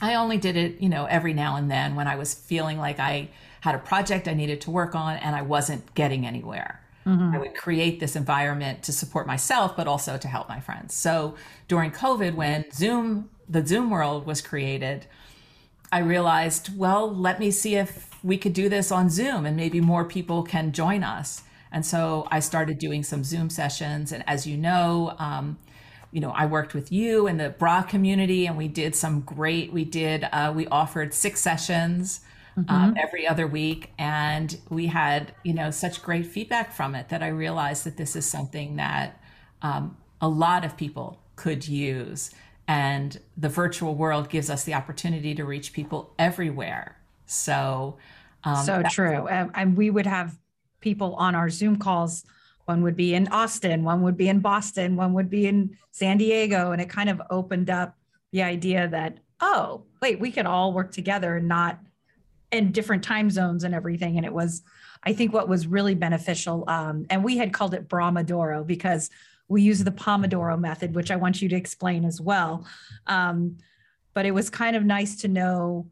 [0.00, 3.00] I only did it, you know, every now and then when I was feeling like
[3.00, 6.80] I had a project I needed to work on and I wasn't getting anywhere.
[7.06, 7.34] Mm-hmm.
[7.34, 10.92] I would create this environment to support myself, but also to help my friends.
[10.94, 11.36] So
[11.68, 15.06] during COVID, when Zoom, the Zoom world was created,
[15.92, 19.80] I realized, well, let me see if we could do this on Zoom and maybe
[19.80, 21.42] more people can join us.
[21.70, 24.10] And so I started doing some Zoom sessions.
[24.10, 25.58] And as you know, um,
[26.10, 29.72] you know, I worked with you in the bra community and we did some great,
[29.72, 32.20] we did, uh, we offered six sessions
[32.58, 32.74] mm-hmm.
[32.74, 33.92] um, every other week.
[33.98, 38.16] And we had, you know, such great feedback from it that I realized that this
[38.16, 39.20] is something that
[39.62, 42.30] um, a lot of people could use.
[42.68, 46.96] And the virtual world gives us the opportunity to reach people everywhere.
[47.26, 47.98] So,
[48.44, 49.28] um, so true.
[49.28, 50.36] Um, and we would have
[50.80, 52.24] people on our Zoom calls.
[52.64, 56.18] One would be in Austin, one would be in Boston, one would be in San
[56.18, 56.72] Diego.
[56.72, 57.96] And it kind of opened up
[58.32, 61.78] the idea that, oh, wait, we could all work together and not
[62.52, 64.16] in different time zones and everything.
[64.16, 64.62] And it was,
[65.02, 66.64] I think, what was really beneficial.
[66.68, 69.10] Um, and we had called it Brahmadoro because
[69.48, 72.66] we use the Pomodoro method, which I want you to explain as well.
[73.06, 73.58] Um,
[74.14, 75.88] but it was kind of nice to know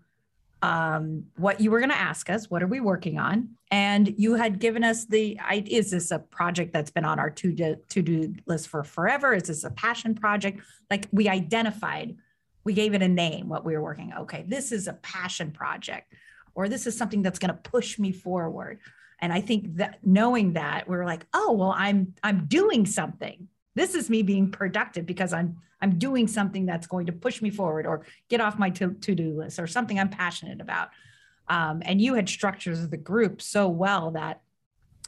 [0.63, 2.51] um, what you were going to ask us.
[2.51, 3.51] What are we working on?
[3.71, 7.53] And you had given us the is this a project that's been on our to
[7.53, 9.35] do, to do list for forever?
[9.35, 10.63] Is this a passion project?
[10.91, 12.17] Like we identified,
[12.65, 14.13] we gave it a name, what we were working.
[14.21, 16.15] Okay, this is a passion project,
[16.55, 18.79] or this is something that's going to push me forward.
[19.21, 23.49] And I think that knowing that we're like, oh well, I'm I'm doing something.
[23.75, 27.51] This is me being productive because I'm I'm doing something that's going to push me
[27.51, 30.89] forward or get off my to, do list or something I'm passionate about.
[31.49, 34.41] Um, and you had structures of the group so well that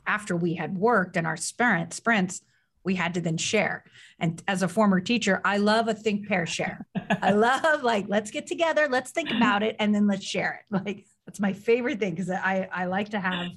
[0.07, 2.43] after we had worked in our sprint sprints,
[2.85, 3.85] we had to then share.
[4.21, 6.87] And as a former teacher, I love a think pair share.
[7.23, 10.83] I love like let's get together, let's think about it, and then let's share it.
[10.85, 13.51] Like that's my favorite thing because I I like to have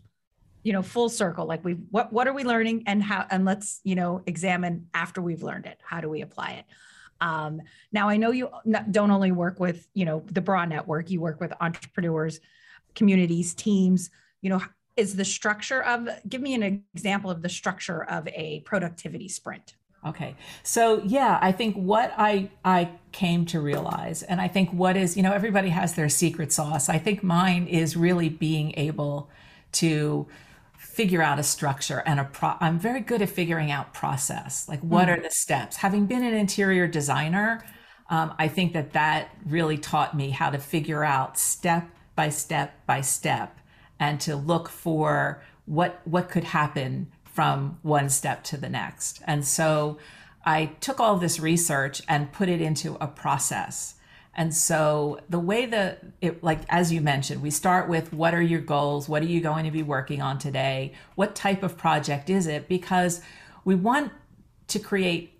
[0.63, 3.79] you know full circle like we what what are we learning and how and let's
[3.83, 5.79] you know examine after we've learned it.
[5.83, 6.65] How do we apply it?
[7.21, 8.49] Um, now I know you
[8.91, 12.39] don't only work with, you know, the BRA network, you work with entrepreneurs,
[12.95, 14.09] communities, teams,
[14.41, 14.61] you know,
[14.95, 19.75] is the structure of, give me an example of the structure of a productivity sprint.
[20.05, 20.35] Okay.
[20.63, 25.17] So yeah, I think what I I came to realize and I think what is,
[25.17, 26.87] you know, everybody has their secret sauce.
[26.87, 29.29] I think mine is really being able
[29.73, 30.27] to
[30.77, 34.69] figure out a structure and a pro I'm very good at figuring out process.
[34.69, 35.19] Like what mm-hmm.
[35.19, 35.77] are the steps?
[35.77, 37.63] Having been an interior designer,
[38.09, 42.85] um, I think that that really taught me how to figure out step by step
[42.85, 43.57] by step
[43.99, 49.21] and to look for what what could happen from one step to the next.
[49.25, 49.97] And so
[50.45, 53.95] I took all this research and put it into a process.
[54.35, 58.41] And so the way that it, like, as you mentioned, we start with what are
[58.41, 59.09] your goals?
[59.09, 60.93] What are you going to be working on today?
[61.15, 62.69] What type of project is it?
[62.69, 63.21] Because
[63.65, 64.11] we want
[64.67, 65.33] to create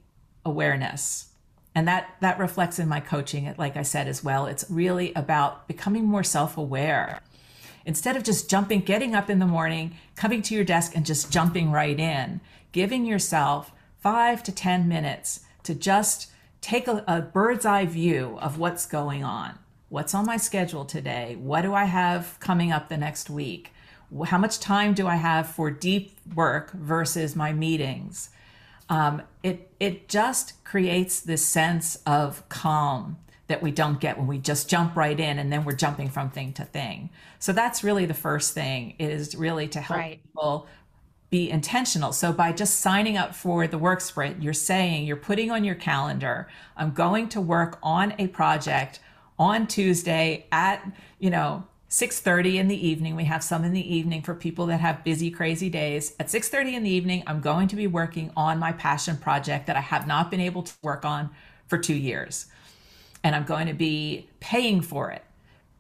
[0.46, 1.30] awareness.
[1.76, 4.48] And that, that reflects in my coaching, like I said as well.
[4.48, 7.22] It's really about becoming more self aware.
[7.90, 11.32] Instead of just jumping, getting up in the morning, coming to your desk and just
[11.32, 12.40] jumping right in,
[12.72, 16.30] giving yourself five to 10 minutes to just
[16.62, 19.58] take a, a bird's eye view of what's going on.
[19.90, 21.36] What's on my schedule today?
[21.40, 23.74] What do I have coming up the next week?
[24.26, 28.30] How much time do I have for deep work versus my meetings?
[28.88, 33.18] Um, it it just creates this sense of calm
[33.50, 36.30] that we don't get when we just jump right in and then we're jumping from
[36.30, 37.10] thing to thing.
[37.40, 40.24] So that's really the first thing is really to help right.
[40.24, 40.68] people
[41.30, 42.12] be intentional.
[42.12, 45.76] So by just signing up for the work sprint, you're saying you're putting on your
[45.76, 49.00] calendar, I'm going to work on a project
[49.38, 50.84] on Tuesday at,
[51.20, 53.16] you know, 6:30 in the evening.
[53.16, 56.14] We have some in the evening for people that have busy crazy days.
[56.20, 59.76] At 6:30 in the evening, I'm going to be working on my passion project that
[59.76, 61.32] I have not been able to work on
[61.68, 62.46] for 2 years.
[63.24, 65.24] And I'm going to be paying for it.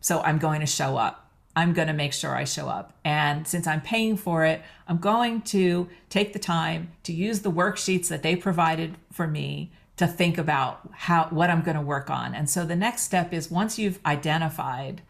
[0.01, 1.29] So I'm going to show up.
[1.55, 2.93] I'm going to make sure I show up.
[3.03, 7.51] And since I'm paying for it, I'm going to take the time to use the
[7.51, 12.09] worksheets that they provided for me to think about how what I'm going to work
[12.09, 12.33] on.
[12.33, 15.01] And so the next step is once you've identified,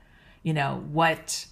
[0.42, 1.46] you know, what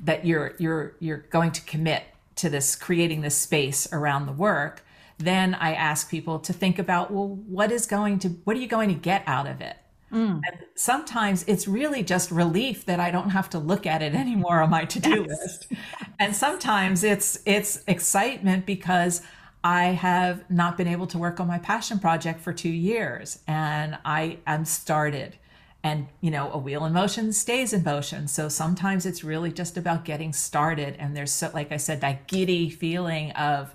[0.00, 2.02] that you're you're you're going to commit
[2.36, 4.84] to this creating this space around the work,
[5.16, 8.68] then I ask people to think about, well, what is going to what are you
[8.68, 9.76] going to get out of it?
[10.12, 10.42] Mm.
[10.46, 14.60] And sometimes it's really just relief that I don't have to look at it anymore
[14.60, 15.40] on my to-do yes.
[15.40, 15.72] list.
[16.18, 19.22] And sometimes it's it's excitement because
[19.64, 23.98] I have not been able to work on my passion project for 2 years and
[24.04, 25.36] I am started.
[25.84, 28.28] And you know, a wheel in motion stays in motion.
[28.28, 32.26] So sometimes it's really just about getting started and there's so like I said that
[32.26, 33.74] giddy feeling of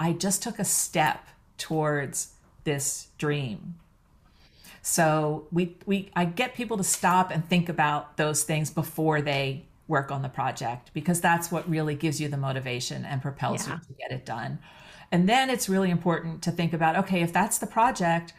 [0.00, 1.26] I just took a step
[1.58, 2.32] towards
[2.64, 3.76] this dream
[4.86, 9.64] so we we I get people to stop and think about those things before they
[9.88, 13.74] work on the project because that's what really gives you the motivation and propels yeah.
[13.74, 14.60] you to get it done.
[15.10, 18.32] And then it's really important to think about okay, if that's the project,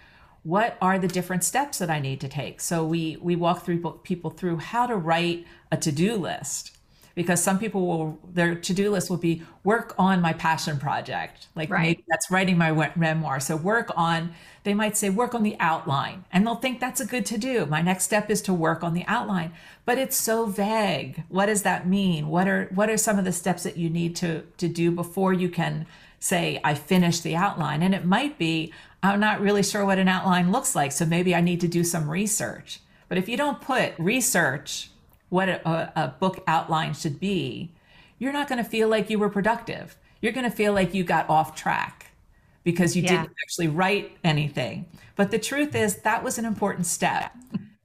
[0.43, 2.61] what are the different steps that I need to take?
[2.61, 6.76] So we we walk through people through how to write a to-do list
[7.17, 11.47] because some people will their to-do list will be work on my passion project.
[11.55, 11.81] Like right.
[11.81, 13.39] maybe that's writing my memoir.
[13.39, 16.25] So work on they might say work on the outline.
[16.31, 18.93] And they'll think that's a good to do my next step is to work on
[18.93, 19.51] the outline.
[19.83, 21.23] But it's so vague.
[21.27, 22.27] What does that mean?
[22.27, 25.33] What are what are some of the steps that you need to to do before
[25.33, 25.87] you can
[26.19, 28.73] say i finished the outline and it might be
[29.03, 31.83] i'm not really sure what an outline looks like so maybe i need to do
[31.83, 32.79] some research.
[33.09, 34.89] But if you don't put research
[35.29, 37.71] what a, a book outline should be,
[38.19, 39.97] you're not going to feel like you were productive.
[40.21, 42.11] You're going to feel like you got off track
[42.63, 43.21] because you yeah.
[43.21, 44.85] didn't actually write anything.
[45.15, 47.35] But the truth is, that was an important step,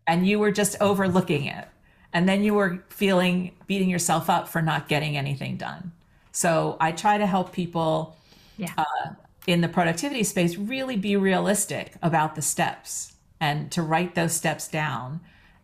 [0.07, 1.69] and you were just overlooking it.
[2.13, 5.93] And then you were feeling, beating yourself up for not getting anything done.
[6.33, 8.17] So I try to help people
[8.59, 8.73] yeah.
[8.77, 9.11] uh,
[9.47, 14.69] in the productivity space really be realistic about the steps and to write those steps
[14.69, 15.21] down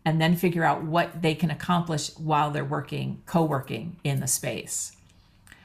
[0.09, 4.25] and then figure out what they can accomplish while they're working, co working in the
[4.25, 4.93] space.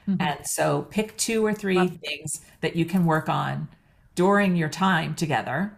[0.06, 0.20] Mm-hmm.
[0.20, 3.68] And so pick two or three Love things that you can work on
[4.14, 5.72] during your time together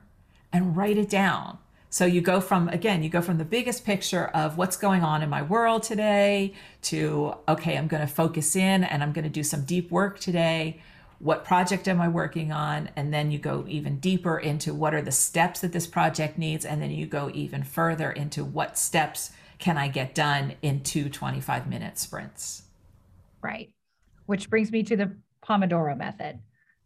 [0.53, 1.59] and write it down.
[1.91, 5.23] So you go from, again, you go from the biggest picture of what's going on
[5.23, 6.53] in my world today
[6.83, 10.19] to, okay, I'm going to focus in and I'm going to do some deep work
[10.19, 10.81] today
[11.19, 12.91] what project am I working on?
[12.95, 16.65] And then you go even deeper into what are the steps that this project needs.
[16.65, 21.09] And then you go even further into what steps can I get done in two
[21.09, 22.63] 25 minute sprints.
[23.41, 23.73] Right.
[24.27, 26.41] Which brings me to the Pomodoro method.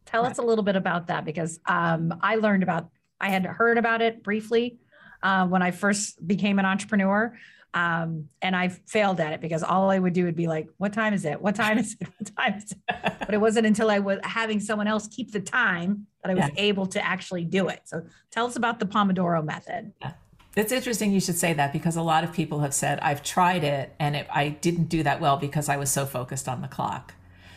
[0.06, 0.30] Tell right.
[0.30, 4.02] us a little bit about that because um, I learned about, I had heard about
[4.02, 4.78] it briefly
[5.22, 7.36] uh, when I first became an entrepreneur.
[7.72, 10.92] Um, and I failed at it because all I would do would be like, what
[10.92, 11.40] time is it?
[11.40, 12.08] What time is it?
[12.18, 12.78] What time is it?
[13.20, 16.50] but it wasn't until I was having someone else keep the time that I was
[16.54, 16.62] yeah.
[16.62, 17.82] able to actually do it.
[17.84, 19.92] So tell us about the Pomodoro method.
[20.00, 20.12] Yeah.
[20.56, 23.62] It's interesting you should say that because a lot of people have said, I've tried
[23.62, 26.68] it and it, I didn't do that well because I was so focused on the
[26.68, 27.14] clock.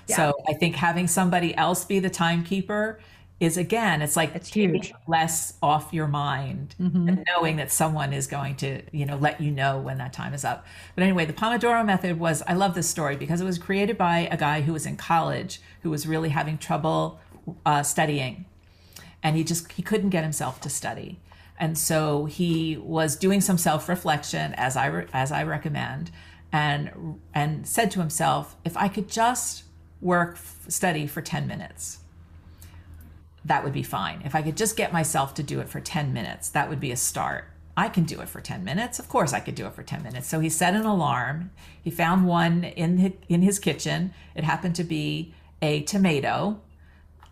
[0.08, 0.16] Yeah.
[0.16, 3.00] So I think having somebody else be the timekeeper
[3.40, 4.94] is again it's like it's huge.
[5.08, 7.10] less off your mind mm-hmm.
[7.10, 10.34] and knowing that someone is going to you know let you know when that time
[10.34, 10.66] is up.
[10.96, 14.28] But anyway the pomodoro method was i love this story because it was created by
[14.32, 17.20] a guy who was in college who was really having trouble
[17.66, 18.46] uh, studying.
[19.22, 21.20] And he just he couldn't get himself to study.
[21.60, 26.12] And so he was doing some self-reflection as i re- as i recommend
[26.52, 29.64] and and said to himself if i could just
[30.00, 32.00] work study for 10 minutes
[33.46, 34.22] that would be fine.
[34.26, 36.92] If I could just get myself to do it for 10 minutes, that would be
[36.92, 37.46] a start.
[37.76, 39.00] I can do it for 10 minutes.
[39.00, 40.28] Of course, I could do it for 10 minutes.
[40.28, 41.52] So he set an alarm.
[41.82, 44.14] He found one in his, in his kitchen.
[44.36, 46.62] It happened to be a tomato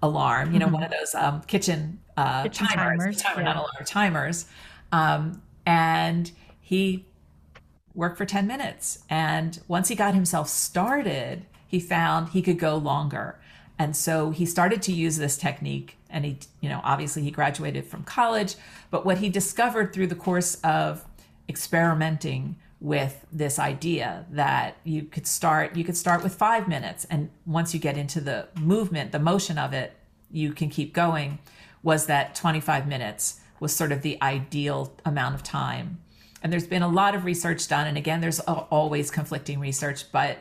[0.02, 0.76] alarm, you know, mm-hmm.
[0.76, 3.46] one of those um, kitchen, uh, kitchen timers, timers timer, yeah.
[3.46, 4.46] not alarm, timers.
[4.92, 7.06] Um, and he
[7.94, 9.04] worked for 10 minutes.
[9.10, 13.40] And once he got himself started, he found he could go longer.
[13.82, 17.84] And so he started to use this technique and he, you know, obviously he graduated
[17.84, 18.54] from college,
[18.92, 21.04] but what he discovered through the course of
[21.50, 27.32] experimenting with this idea that you could start you could start with 5 minutes and
[27.48, 29.94] once you get into the movement, the motion of it,
[30.30, 31.40] you can keep going
[31.82, 36.00] was that 25 minutes was sort of the ideal amount of time.
[36.44, 40.38] And there's been a lot of research done and again there's always conflicting research, but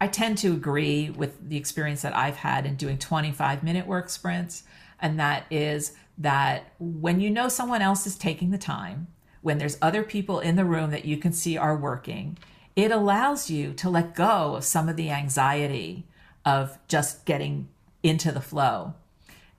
[0.00, 4.10] I tend to agree with the experience that I've had in doing 25 minute work
[4.10, 4.64] sprints.
[5.00, 9.06] And that is that when you know someone else is taking the time,
[9.40, 12.36] when there's other people in the room that you can see are working,
[12.74, 16.04] it allows you to let go of some of the anxiety
[16.44, 17.68] of just getting
[18.02, 18.94] into the flow.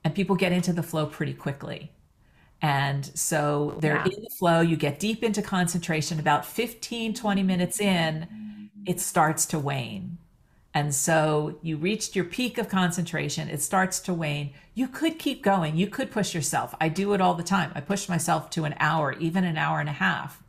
[0.04, 1.90] And people get into the flow pretty quickly.
[2.62, 4.16] And so they're yeah.
[4.16, 6.18] in the flow, you get deep into concentration.
[6.18, 10.18] About 15, 20 minutes in, it starts to wane
[10.74, 14.52] and so you reached your peak of concentration, it starts to wane.
[14.74, 16.74] You could keep going, you could push yourself.
[16.80, 17.72] I do it all the time.
[17.74, 20.42] I push myself to an hour, even an hour and a half.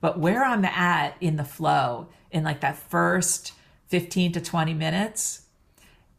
[0.00, 3.52] But where I'm at in the flow, in like that first
[3.88, 5.42] 15 to 20 minutes,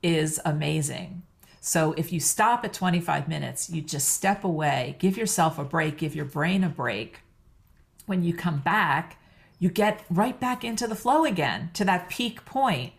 [0.01, 1.23] is amazing.
[1.61, 5.97] So if you stop at 25 minutes, you just step away, give yourself a break,
[5.97, 7.21] give your brain a break.
[8.05, 9.17] When you come back,
[9.59, 12.91] you get right back into the flow again to that peak point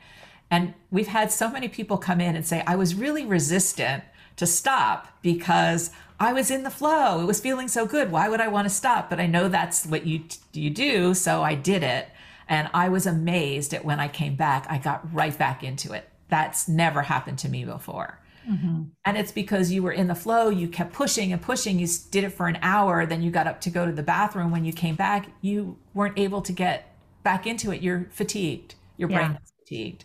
[0.55, 4.05] and we've had so many people come in and say, I was really resistant
[4.37, 5.91] to stop because
[6.21, 7.21] I was in the flow.
[7.21, 8.13] It was feeling so good.
[8.13, 9.11] Why would I want to stop?
[9.11, 12.07] But I know that's what you you do, so I did it.
[12.49, 16.09] And I was amazed at when I came back, I got right back into it.
[16.29, 18.21] That's never happened to me before.
[18.49, 18.83] Mm-hmm.
[19.05, 21.81] And it's because you were in the flow, you kept pushing and pushing.
[21.81, 24.53] You did it for an hour, then you got up to go to the bathroom.
[24.53, 26.95] When you came back, you weren't able to get
[27.25, 27.83] back into it.
[27.83, 28.77] You're fatigued.
[28.97, 30.05] Your brain is fatigued.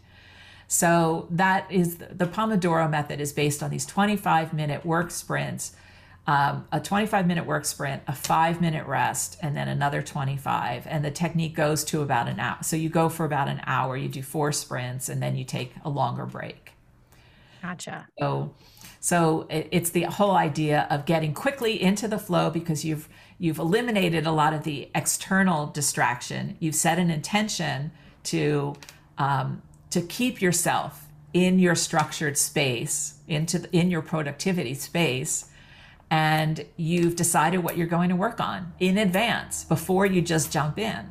[0.72, 5.76] So that is the Pomodoro method is based on these 25 minute work sprints.
[6.28, 10.86] Um, a 25 minute work sprint, a five minute rest, and then another 25.
[10.86, 12.60] And the technique goes to about an hour.
[12.62, 15.74] So you go for about an hour, you do four sprints, and then you take
[15.84, 16.74] a longer break.
[17.64, 18.08] Gotcha.
[18.20, 18.54] So
[19.00, 23.10] So it's the whole idea of getting quickly into the flow because you've
[23.40, 26.58] you've eliminated a lot of the external distraction.
[26.60, 27.92] You've set an intention
[28.26, 28.76] to
[29.18, 35.46] um, to keep yourself in your structured space, into the, in your productivity space,
[36.12, 40.80] and you've decided what you're going to work on in advance before you just jump
[40.80, 41.10] in.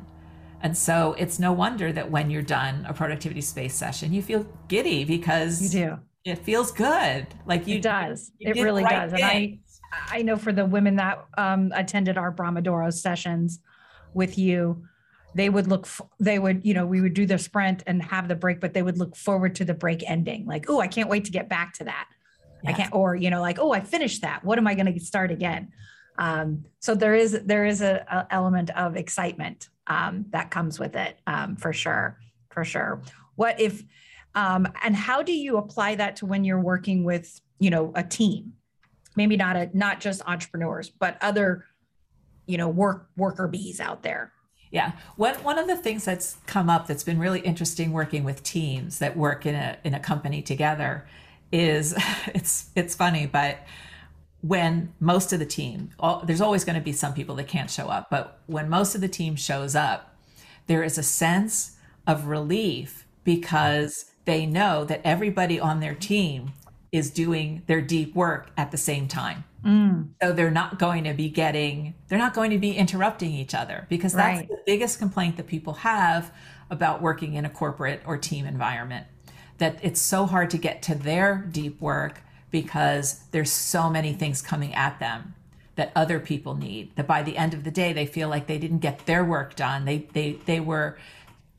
[0.61, 4.45] And so it's no wonder that when you're done a productivity space session, you feel
[4.67, 5.99] giddy because you do.
[6.25, 7.27] It feels good.
[7.45, 8.31] Like you it does.
[8.39, 9.13] You it really right does.
[9.13, 9.59] And I
[10.09, 13.59] I know for the women that um, attended our Brahmadoro sessions
[14.13, 14.83] with you,
[15.35, 15.87] they would look
[16.19, 18.81] they would you know we would do the sprint and have the break but they
[18.81, 20.45] would look forward to the break ending.
[20.45, 22.07] Like oh i can't wait to get back to that.
[22.63, 22.73] Yes.
[22.73, 24.43] i can't or you know like oh i finished that.
[24.43, 25.71] What am i going to start again?
[26.17, 30.95] Um, so there is there is a, a element of excitement um, that comes with
[30.95, 32.19] it um, for sure
[32.49, 33.01] for sure.
[33.35, 33.83] What if
[34.35, 38.03] um, and how do you apply that to when you're working with you know a
[38.03, 38.53] team?
[39.15, 41.65] Maybe not a not just entrepreneurs but other
[42.47, 44.33] you know work worker bees out there
[44.71, 44.93] yeah.
[45.15, 48.99] One one of the things that's come up that's been really interesting working with teams
[48.99, 51.07] that work in a in a company together
[51.51, 51.95] is
[52.27, 53.59] it's it's funny, but
[54.41, 57.69] when most of the team, all, there's always going to be some people that can't
[57.69, 60.15] show up, but when most of the team shows up,
[60.67, 61.75] there is a sense
[62.07, 66.53] of relief because they know that everybody on their team
[66.91, 69.43] is doing their deep work at the same time.
[69.63, 70.09] Mm.
[70.21, 73.85] So they're not going to be getting, they're not going to be interrupting each other
[73.89, 74.47] because that's right.
[74.47, 76.31] the biggest complaint that people have
[76.69, 79.07] about working in a corporate or team environment.
[79.57, 84.41] That it's so hard to get to their deep work because there's so many things
[84.41, 85.35] coming at them
[85.75, 86.95] that other people need.
[86.95, 89.55] That by the end of the day, they feel like they didn't get their work
[89.55, 89.85] done.
[89.85, 90.97] They they they were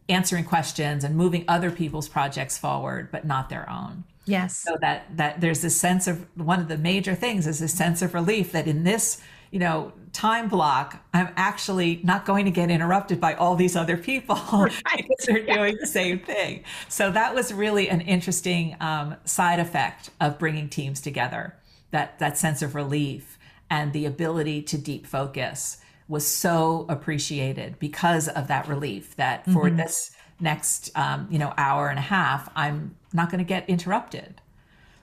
[0.09, 4.05] answering questions and moving other people's projects forward, but not their own.
[4.31, 4.57] Yes.
[4.57, 8.03] So that that there's this sense of one of the major things is a sense
[8.03, 9.21] of relief that in this,
[9.51, 13.97] you know, time block, I'm actually not going to get interrupted by all these other
[13.97, 14.81] people right.
[14.97, 15.57] because they're yeah.
[15.57, 16.65] doing the same thing.
[16.89, 21.57] So that was really an interesting um, side effect of bringing teams together.
[21.91, 25.79] That that sense of relief and the ability to deep focus
[26.09, 29.17] was so appreciated because of that relief.
[29.17, 29.77] That for mm-hmm.
[29.77, 34.41] this next um, you know hour and a half, I'm not going to get interrupted.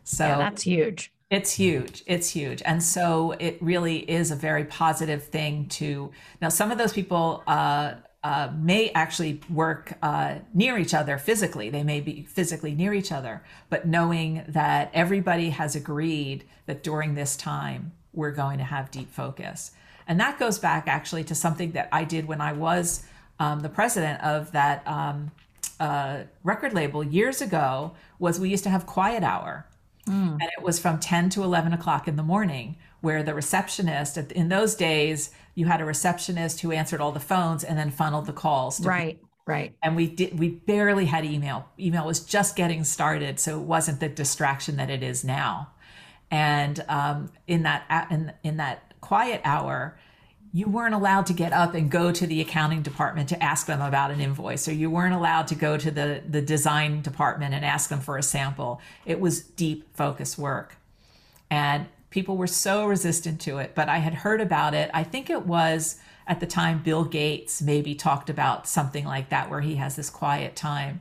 [0.03, 1.11] So yeah, that's huge.
[1.29, 2.03] It's huge.
[2.05, 2.61] It's huge.
[2.65, 6.11] And so it really is a very positive thing to
[6.41, 11.69] now some of those people uh, uh, may actually work uh, near each other physically.
[11.69, 17.15] They may be physically near each other, but knowing that everybody has agreed that during
[17.15, 19.71] this time we're going to have deep focus.
[20.07, 23.03] And that goes back actually to something that I did when I was
[23.39, 25.31] um, the president of that um,
[25.79, 29.65] uh, record label years ago was we used to have quiet hour.
[30.07, 30.33] Mm.
[30.33, 34.49] And it was from 10 to 11 o'clock in the morning, where the receptionist, in
[34.49, 38.33] those days, you had a receptionist who answered all the phones and then funneled the
[38.33, 38.79] calls.
[38.85, 39.15] right.
[39.15, 39.27] People.
[39.47, 39.73] Right.
[39.81, 41.69] And we did we barely had email.
[41.79, 45.69] Email was just getting started, so it wasn't the distraction that it is now.
[46.29, 49.97] And um, in that in in that quiet hour,
[50.53, 53.81] you weren't allowed to get up and go to the accounting department to ask them
[53.81, 57.65] about an invoice or you weren't allowed to go to the, the design department and
[57.65, 60.77] ask them for a sample it was deep focus work
[61.49, 65.29] and people were so resistant to it but i had heard about it i think
[65.29, 69.75] it was at the time bill gates maybe talked about something like that where he
[69.75, 70.99] has this quiet time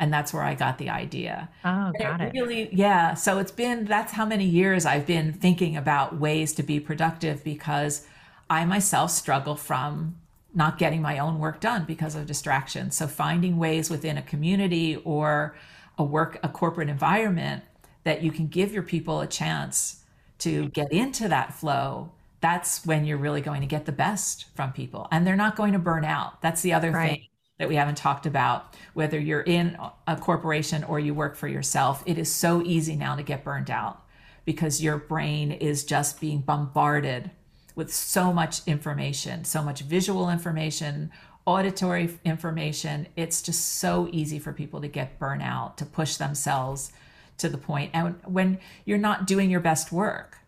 [0.00, 1.48] and that's where I got the idea.
[1.64, 2.32] Oh, got it, it.
[2.32, 3.14] Really, yeah.
[3.14, 7.42] So it's been that's how many years I've been thinking about ways to be productive
[7.42, 8.06] because
[8.50, 10.16] I myself struggle from
[10.54, 12.90] not getting my own work done because of distraction.
[12.90, 15.54] So finding ways within a community or
[15.98, 17.64] a work a corporate environment
[18.04, 20.04] that you can give your people a chance
[20.38, 24.72] to get into that flow that's when you're really going to get the best from
[24.72, 27.10] people and they're not going to burn out that's the other right.
[27.10, 27.26] thing
[27.58, 29.76] that we haven't talked about whether you're in
[30.06, 33.70] a corporation or you work for yourself it is so easy now to get burned
[33.70, 34.04] out
[34.44, 37.30] because your brain is just being bombarded
[37.78, 41.12] with so much information, so much visual information,
[41.46, 43.06] auditory information.
[43.14, 46.90] It's just so easy for people to get burnout, to push themselves
[47.36, 47.92] to the point.
[47.94, 50.38] And when you're not doing your best work,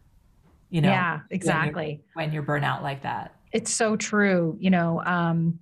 [0.70, 2.02] you know, yeah, exactly.
[2.14, 4.56] When you're, when you're burnout like that, it's so true.
[4.58, 5.60] You know, um,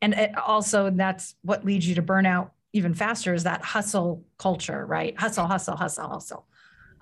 [0.00, 4.86] and it also that's what leads you to burnout even faster is that hustle culture,
[4.86, 5.18] right?
[5.20, 6.46] Hustle, hustle, hustle, hustle.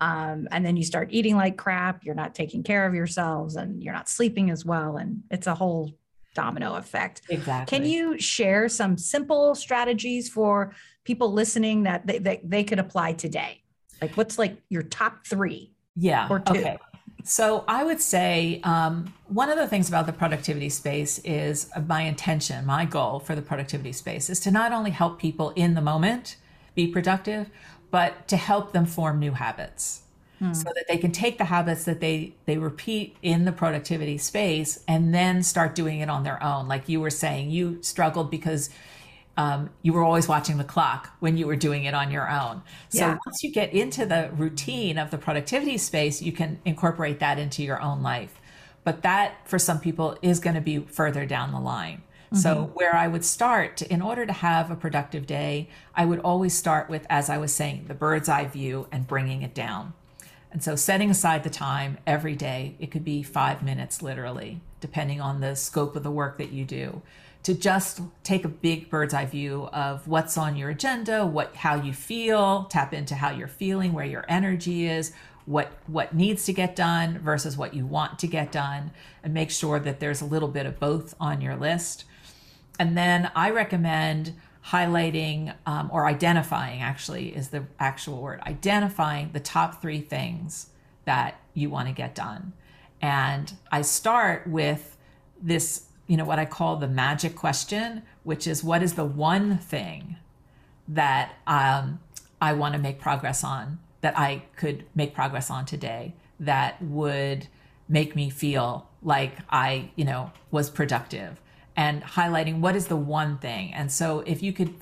[0.01, 3.83] Um, and then you start eating like crap you're not taking care of yourselves and
[3.83, 5.91] you're not sleeping as well and it's a whole
[6.33, 10.73] domino effect exactly can you share some simple strategies for
[11.03, 13.61] people listening that they, that they could apply today
[14.01, 16.27] like what's like your top three Yeah.
[16.29, 16.53] Or two.
[16.53, 16.77] Okay.
[17.23, 21.81] So I would say um, one of the things about the productivity space is uh,
[21.81, 25.75] my intention, my goal for the productivity space is to not only help people in
[25.75, 26.37] the moment
[26.73, 27.49] be productive,
[27.91, 30.01] but to help them form new habits
[30.53, 34.83] so that they can take the habits that they they repeat in the productivity space
[34.87, 36.67] and then start doing it on their own.
[36.67, 38.71] Like you were saying, you struggled because
[39.37, 42.63] um, you were always watching the clock when you were doing it on your own.
[42.89, 43.17] So Yeah.
[43.23, 47.61] once you get into the routine of the productivity space, you can incorporate that into
[47.61, 48.41] your own life.
[48.83, 52.01] But that, for some people, is going to be further down the line.
[52.33, 52.73] So, mm-hmm.
[52.73, 56.89] where I would start, in order to have a productive day, I would always start
[56.89, 59.93] with, as I was saying, the bird's eye view and bringing it down.
[60.49, 65.19] And so, setting aside the time every day, it could be five minutes literally, depending
[65.19, 67.01] on the scope of the work that you do,
[67.43, 71.75] to just take a big bird's eye view of what's on your agenda, what how
[71.75, 75.11] you feel, tap into how you're feeling, where your energy is,
[75.45, 79.51] what what needs to get done versus what you want to get done, and make
[79.51, 82.05] sure that there's a little bit of both on your list.
[82.81, 84.33] And then I recommend
[84.69, 90.69] highlighting um, or identifying, actually, is the actual word, identifying the top three things
[91.05, 92.53] that you want to get done.
[92.99, 94.97] And I start with
[95.39, 99.59] this, you know, what I call the magic question, which is what is the one
[99.59, 100.15] thing
[100.87, 101.99] that um,
[102.41, 107.45] I want to make progress on, that I could make progress on today, that would
[107.87, 111.39] make me feel like I, you know, was productive
[111.81, 113.73] and highlighting what is the one thing.
[113.73, 114.75] And so if you could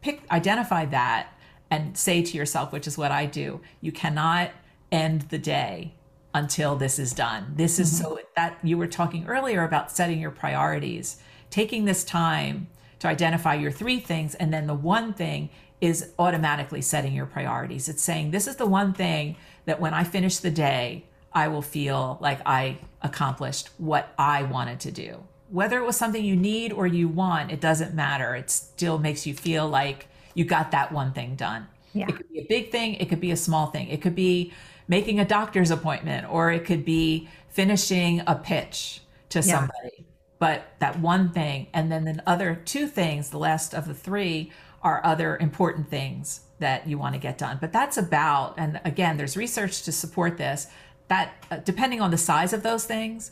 [0.00, 1.32] pick, identify that
[1.72, 4.52] and say to yourself, which is what I do, you cannot
[4.92, 5.94] end the day
[6.32, 7.54] until this is done.
[7.56, 8.20] This is so mm-hmm.
[8.36, 11.16] that you were talking earlier about setting your priorities,
[11.50, 12.68] taking this time
[13.00, 15.50] to identify your three things, and then the one thing
[15.80, 17.88] is automatically setting your priorities.
[17.88, 19.34] It's saying, This is the one thing
[19.64, 24.78] that when I finish the day, I will feel like I accomplished what I wanted
[24.80, 25.24] to do.
[25.54, 28.34] Whether it was something you need or you want, it doesn't matter.
[28.34, 31.68] It still makes you feel like you got that one thing done.
[31.92, 32.08] Yeah.
[32.08, 33.86] It could be a big thing, it could be a small thing.
[33.86, 34.52] It could be
[34.88, 39.44] making a doctor's appointment, or it could be finishing a pitch to Yeah.
[39.44, 40.06] somebody.
[40.40, 44.50] But that one thing, and then the other two things, the last of the three,
[44.82, 47.58] are other important things that you want to get done.
[47.60, 50.66] But that's about, and again, there's research to support this,
[51.06, 53.30] that uh, depending on the size of those things,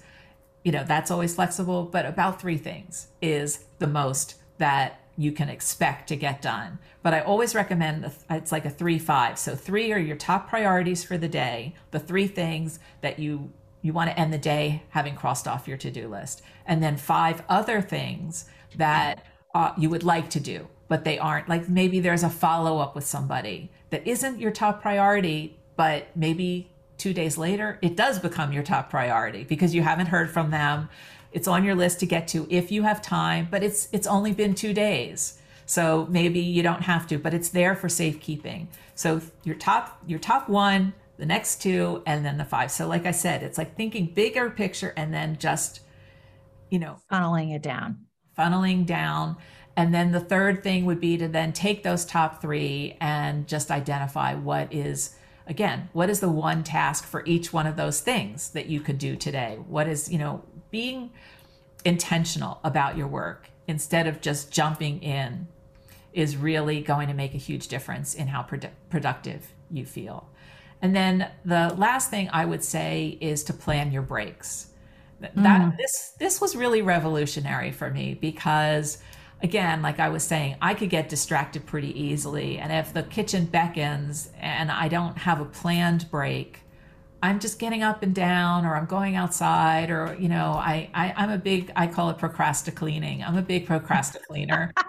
[0.65, 5.49] you know, that's always flexible, but about three things is the most that you can
[5.49, 6.79] expect to get done.
[7.03, 9.39] But I always recommend it's like a three five.
[9.39, 13.53] So three are your top priorities for the day, the three things that you
[13.83, 17.43] you want to end the day having crossed off your to-do list, and then five
[17.49, 18.47] other things
[18.77, 21.49] that uh, you would like to do, but they aren't.
[21.49, 27.13] Like maybe there's a follow-up with somebody that isn't your top priority, but maybe two
[27.13, 30.89] days later, it does become your top priority because you haven't heard from them.
[31.33, 34.33] It's on your list to get to if you have time, but it's it's only
[34.33, 35.39] been two days.
[35.67, 38.69] So maybe you don't have to, but it's there for safekeeping.
[38.95, 42.71] So your top your top one, the next two, and then the five.
[42.71, 45.81] So like I said, it's like thinking bigger picture and then just,
[46.71, 48.07] you know, Funneling it down.
[48.39, 49.37] funneling down.
[49.77, 53.71] And then the third thing would be to then take those top three and just
[53.71, 55.17] identify what is,
[55.47, 58.99] again, what is the one task for each one of those things that you could
[58.99, 59.59] do today?
[59.67, 61.11] What is, you know, being
[61.85, 65.49] intentional about your work instead of just jumping in
[66.13, 70.29] is really going to make a huge difference in how produ- productive you feel.
[70.83, 74.69] And then the last thing I would say is to plan your breaks.
[75.21, 75.77] Th- That mm.
[75.77, 78.99] this this was really revolutionary for me because
[79.43, 82.59] again, like I was saying, I could get distracted pretty easily.
[82.59, 86.61] And if the kitchen beckons and I don't have a planned break,
[87.23, 91.15] I'm just getting up and down or I'm going outside or you know, I, I
[91.17, 93.23] I'm a big I call it procrastinating.
[93.23, 94.73] I'm a big procrastinator.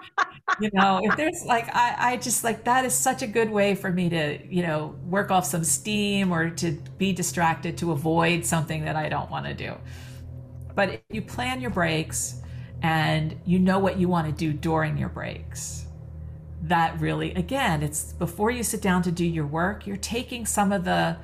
[0.60, 3.74] You know if there's like I, I just like that is such a good way
[3.74, 8.44] for me to you know work off some steam or to be distracted to avoid
[8.44, 9.74] something that i don't want to do.
[10.74, 12.42] But if you plan your breaks
[12.84, 15.86] and you know what you want to do during your breaks
[16.62, 20.70] that really again it's before you sit down to do your work you're taking some
[20.70, 21.16] of the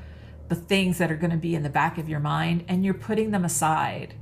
[0.49, 2.93] the things that are going to be in the back of your mind and you're
[2.93, 4.15] putting them aside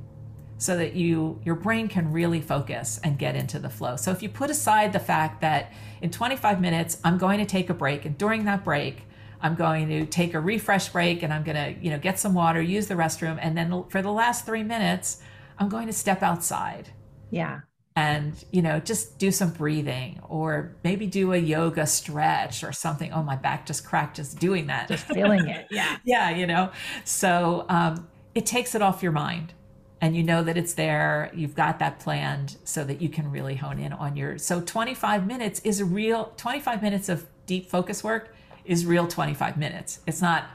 [0.59, 3.95] so that you your brain can really focus and get into the flow.
[3.95, 5.71] So if you put aside the fact that
[6.01, 9.03] in 25 minutes I'm going to take a break and during that break
[9.41, 12.33] I'm going to take a refresh break and I'm going to, you know, get some
[12.33, 15.21] water, use the restroom and then for the last 3 minutes
[15.57, 16.89] I'm going to step outside.
[17.31, 17.61] Yeah.
[17.95, 23.11] and you know just do some breathing or maybe do a yoga stretch or something.
[23.11, 24.87] Oh my back just cracked just doing that.
[24.87, 25.67] Just feeling it.
[25.71, 25.97] Yeah.
[26.03, 26.71] Yeah you know?
[27.03, 29.53] So um, it takes it off your mind
[30.01, 31.29] and you know that it's there.
[31.33, 35.27] You've got that planned so that you can really hone in on your so 25
[35.27, 38.33] minutes is a real 25 minutes of deep focus work
[38.65, 39.99] is real 25 minutes.
[40.07, 40.45] It's not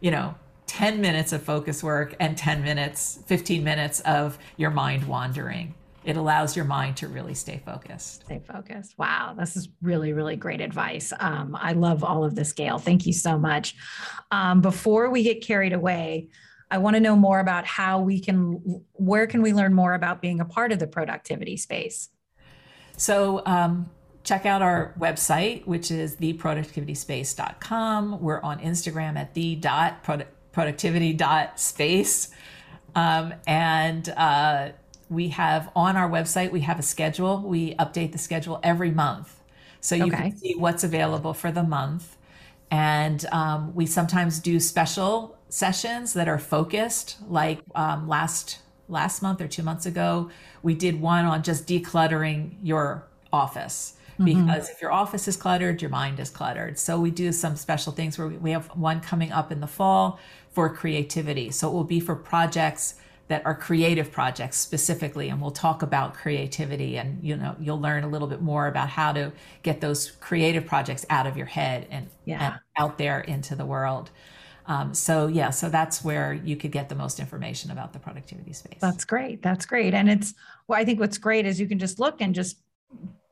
[0.00, 0.34] you know
[0.66, 5.74] 10 minutes of focus work and 10 minutes 15 minutes of your mind wandering
[6.04, 8.24] it allows your mind to really stay focused.
[8.24, 8.98] Stay focused.
[8.98, 11.12] Wow, this is really, really great advice.
[11.20, 12.78] Um, I love all of this, Gail.
[12.78, 13.76] Thank you so much.
[14.30, 16.28] Um, before we get carried away,
[16.70, 20.22] I want to know more about how we can, where can we learn more about
[20.22, 22.08] being a part of the productivity space?
[22.96, 23.90] So, um,
[24.24, 28.20] check out our website, which is theproductivityspace.com.
[28.20, 30.04] We're on Instagram at the dot
[30.52, 32.30] productivity dot space.
[32.94, 34.70] Um, and uh,
[35.12, 37.42] we have on our website, we have a schedule.
[37.42, 39.40] We update the schedule every month.
[39.80, 40.16] So you okay.
[40.16, 42.16] can see what's available for the month.
[42.70, 49.40] And um, we sometimes do special sessions that are focused, like um, last last month
[49.40, 50.30] or two months ago,
[50.62, 53.94] we did one on just decluttering your office.
[54.18, 54.46] Mm-hmm.
[54.46, 56.78] Because if your office is cluttered, your mind is cluttered.
[56.78, 60.18] So we do some special things where we have one coming up in the fall
[60.50, 61.50] for creativity.
[61.50, 62.96] So it will be for projects
[63.28, 68.04] that are creative projects specifically and we'll talk about creativity and you know you'll learn
[68.04, 71.86] a little bit more about how to get those creative projects out of your head
[71.90, 72.44] and, yeah.
[72.44, 74.10] and out there into the world.
[74.66, 78.52] Um, so yeah so that's where you could get the most information about the productivity
[78.52, 78.78] space.
[78.80, 79.42] That's great.
[79.42, 79.94] That's great.
[79.94, 80.34] And it's
[80.68, 82.58] well i think what's great is you can just look and just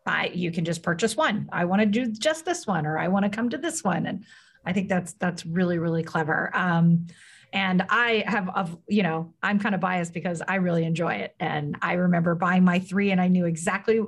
[0.04, 1.48] buy you can just purchase one.
[1.52, 4.06] I want to do just this one or i want to come to this one.
[4.06, 4.24] And
[4.64, 6.50] i think that's that's really really clever.
[6.54, 7.06] Um,
[7.52, 11.34] and I have, of you know, I'm kind of biased because I really enjoy it.
[11.40, 14.00] And I remember buying my three, and I knew exactly.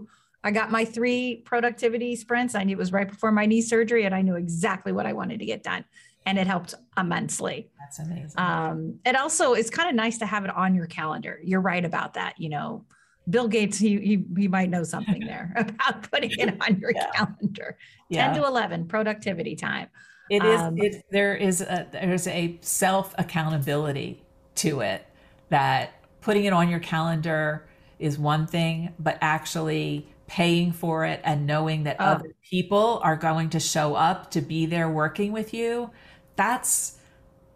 [0.45, 2.55] I got my three productivity sprints.
[2.55, 5.13] I knew it was right before my knee surgery, and I knew exactly what I
[5.13, 5.85] wanted to get done,
[6.27, 7.71] and it helped immensely.
[7.79, 8.39] That's amazing.
[8.39, 11.41] Um, it also is kind of nice to have it on your calendar.
[11.43, 12.41] You're right about that.
[12.41, 12.85] You know,
[13.29, 17.11] Bill Gates, he, he, he might know something there about putting it on your yeah.
[17.13, 17.77] calendar.
[18.09, 18.33] Yeah.
[18.33, 19.89] 10 to 11, productivity time.
[20.31, 20.61] It is.
[20.61, 24.23] Um, it, there is a there's a self accountability
[24.57, 25.07] to it
[25.49, 27.67] that putting it on your calendar
[27.99, 32.05] is one thing, but actually paying for it and knowing that oh.
[32.05, 35.91] other people are going to show up to be there working with you,
[36.37, 36.99] that's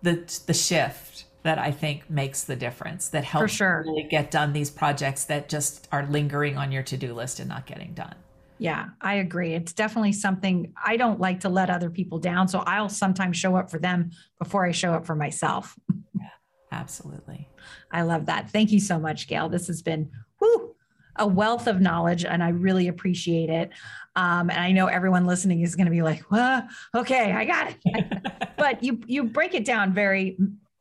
[0.03, 0.15] the
[0.47, 3.09] the shift that I think makes the difference.
[3.09, 3.85] That helps sure.
[3.87, 7.49] really get done these projects that just are lingering on your to do list and
[7.49, 8.17] not getting done.
[8.59, 9.55] Yeah, I agree.
[9.55, 12.49] It's definitely something I don't like to let other people down.
[12.49, 15.79] So I'll sometimes show up for them before I show up for myself.
[16.19, 16.29] Yeah,
[16.73, 17.49] absolutely.
[17.91, 18.51] I love that.
[18.51, 19.49] Thank you so much, Gail.
[19.49, 20.75] This has been whew,
[21.17, 23.71] a wealth of knowledge and I really appreciate it.
[24.15, 27.75] Um, and I know everyone listening is going to be like, well, okay, I got
[27.85, 28.23] it.
[28.57, 30.39] but you you break it down very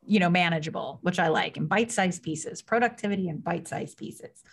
[0.07, 4.43] you know manageable which i like in bite-sized pieces productivity in bite-sized pieces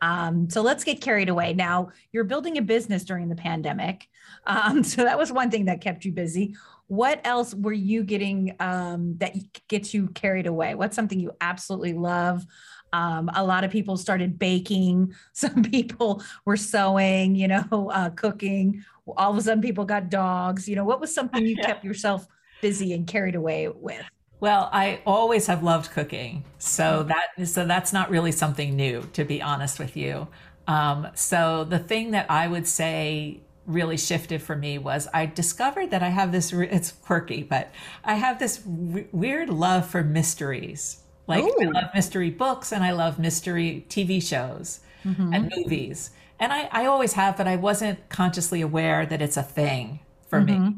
[0.00, 1.54] um, so let's get carried away.
[1.54, 4.08] Now, you're building a business during the pandemic.
[4.46, 6.56] Um, so that was one thing that kept you busy.
[6.86, 9.34] What else were you getting um, that
[9.68, 10.74] gets you carried away?
[10.74, 12.46] What's something you absolutely love?
[12.94, 15.14] Um, a lot of people started baking.
[15.32, 18.84] Some people were sewing, you know, uh, cooking.
[19.16, 20.68] All of a sudden, people got dogs.
[20.68, 21.66] You know, what was something you yeah.
[21.66, 22.26] kept yourself
[22.62, 24.04] busy and carried away with?
[24.40, 29.24] Well, I always have loved cooking, so that so that's not really something new, to
[29.24, 30.28] be honest with you.
[30.68, 35.90] Um, so the thing that I would say really shifted for me was I discovered
[35.90, 36.52] that I have this.
[36.52, 37.72] It's quirky, but
[38.04, 41.00] I have this w- weird love for mysteries.
[41.26, 41.56] Like Ooh.
[41.60, 45.34] I love mystery books and I love mystery TV shows mm-hmm.
[45.34, 49.42] and movies, and I, I always have, but I wasn't consciously aware that it's a
[49.42, 50.68] thing for mm-hmm.
[50.68, 50.74] me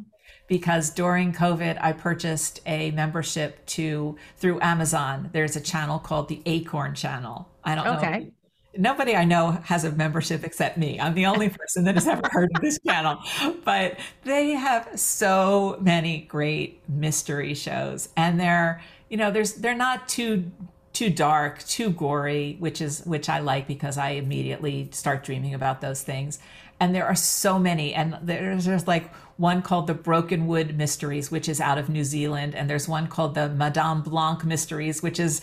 [0.51, 5.31] because during COVID, I purchased a membership to through Amazon.
[5.33, 7.49] There's a channel called the Acorn Channel.
[7.63, 8.19] I don't okay.
[8.19, 8.31] know.
[8.77, 10.99] Nobody I know has a membership except me.
[11.01, 13.19] I'm the only person that has ever heard of this channel.
[13.65, 20.09] But they have so many great mystery shows, and they're you know there's they're not
[20.09, 20.51] too
[20.93, 25.81] too dark, too gory, which is which I like because I immediately start dreaming about
[25.81, 26.41] those things.
[26.81, 31.49] And there are so many, and there's just like one called the Brokenwood Mysteries, which
[31.49, 35.41] is out of New Zealand, and there's one called the Madame Blanc Mysteries, which is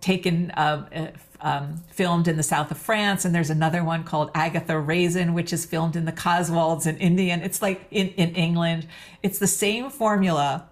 [0.00, 4.30] taken uh, uh, um, filmed in the south of France, and there's another one called
[4.34, 7.34] Agatha Raisin, which is filmed in the Cotswolds in India.
[7.34, 8.86] And it's like in, in England.
[9.22, 10.66] It's the same formula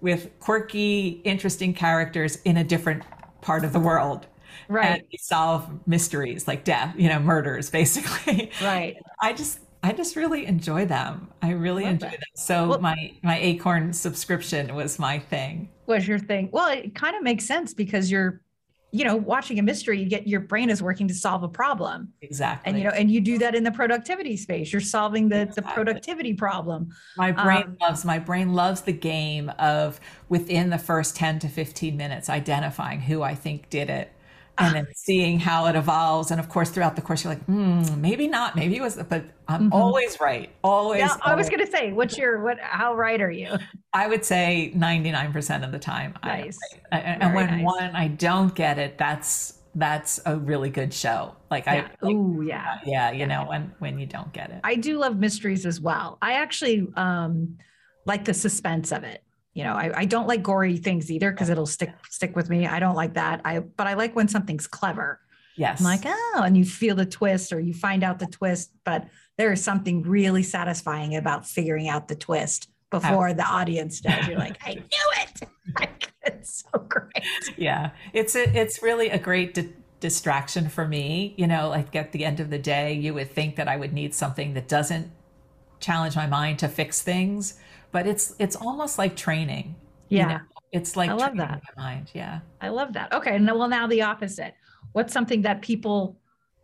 [0.00, 3.04] with quirky, interesting characters in a different
[3.42, 4.26] part of the world.
[4.66, 5.06] Right.
[5.08, 8.50] And solve mysteries like death, you know, murders, basically.
[8.60, 8.96] Right.
[9.22, 11.28] I just I just really enjoy them.
[11.40, 12.12] I really Love enjoy that.
[12.20, 12.20] them.
[12.34, 15.68] So Well- my my Acorn subscription was my thing.
[15.86, 16.48] Was your thing?
[16.52, 18.42] Well, it kind of makes sense because you're,
[18.90, 22.12] you know, watching a mystery, you get your brain is working to solve a problem.
[22.22, 22.68] Exactly.
[22.70, 24.72] And you know, and you do that in the productivity space.
[24.72, 26.88] You're solving the, the productivity problem.
[27.16, 31.48] my brain um, loves my brain loves the game of within the first 10 to
[31.48, 34.12] 15 minutes identifying who I think did it
[34.58, 36.30] and then seeing how it evolves.
[36.30, 39.24] And of course, throughout the course, you're like, hmm, maybe not, maybe it was, but
[39.48, 39.74] I'm Mhm.
[39.74, 40.50] always right.
[40.64, 41.00] Always.
[41.00, 42.58] Yeah, I was going to say, what's your what?
[42.60, 43.56] How right are you?
[43.92, 46.14] I would say 99% of the time.
[46.22, 46.58] I Nice.
[46.72, 46.82] right.
[47.04, 47.64] And, and when nice.
[47.64, 51.36] one I don't get it, that's that's a really good show.
[51.50, 51.72] Like Yeah.
[52.02, 52.78] I, like, Ooh, yeah.
[52.84, 54.60] yeah, you know, when when you don't get it.
[54.64, 56.18] I do love mysteries as well.
[56.20, 57.56] I actually um,
[58.06, 59.22] like the suspense of it.
[59.58, 62.68] You know, I, I don't like gory things either because it'll stick stick with me.
[62.68, 63.40] I don't like that.
[63.44, 65.18] I but I like when something's clever.
[65.56, 65.80] yes.
[65.80, 69.08] I'm like, oh, and you feel the twist or you find out the twist, but
[69.36, 74.28] there is something really satisfying about figuring out the twist before the audience does.
[74.28, 75.48] You're like, I knew it.
[75.78, 77.22] Like, it's so great.
[77.58, 79.68] yeah it's a, it's really a great di-
[80.00, 83.56] distraction for me you know like at the end of the day you would think
[83.56, 85.10] that i would need something that doesn't
[85.78, 87.58] challenge my mind to fix things
[87.92, 89.74] but it's it's almost like training
[90.08, 90.26] you Yeah.
[90.28, 90.40] know?
[90.72, 91.62] it's like I love that.
[91.76, 93.12] my mind yeah I love that.
[93.12, 93.38] Okay.
[93.38, 94.54] No, well, now the opposite.
[94.92, 96.18] What's something that people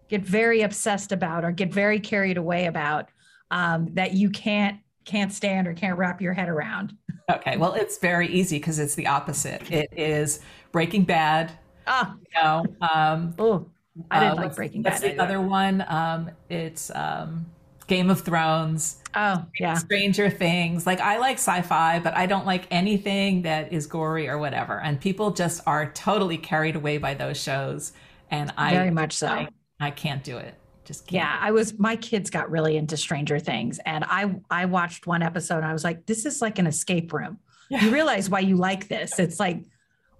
[0.08, 3.08] get very obsessed about or get very carried away about
[3.50, 6.96] um, that you can't can't stand or can't wrap your head around?
[7.30, 10.40] okay well it's very easy because it's the opposite it is
[10.72, 11.50] breaking bad
[11.86, 13.66] Oh, you know um oh
[14.10, 15.00] I didn't uh, like Breaking Bad.
[15.00, 15.22] the either.
[15.22, 17.46] other one um it's um
[17.86, 19.74] game of thrones Oh, yeah.
[19.74, 20.86] Stranger Things.
[20.86, 24.80] Like I like sci-fi, but I don't like anything that is gory or whatever.
[24.80, 27.92] And people just are totally carried away by those shows.
[28.30, 29.28] And I Very much so.
[29.28, 30.54] I, I can't do it.
[30.84, 31.24] Just can't.
[31.24, 35.22] Yeah, I was my kids got really into Stranger Things and I I watched one
[35.22, 37.38] episode and I was like this is like an escape room.
[37.70, 37.84] Yeah.
[37.84, 39.18] You realize why you like this.
[39.18, 39.62] It's like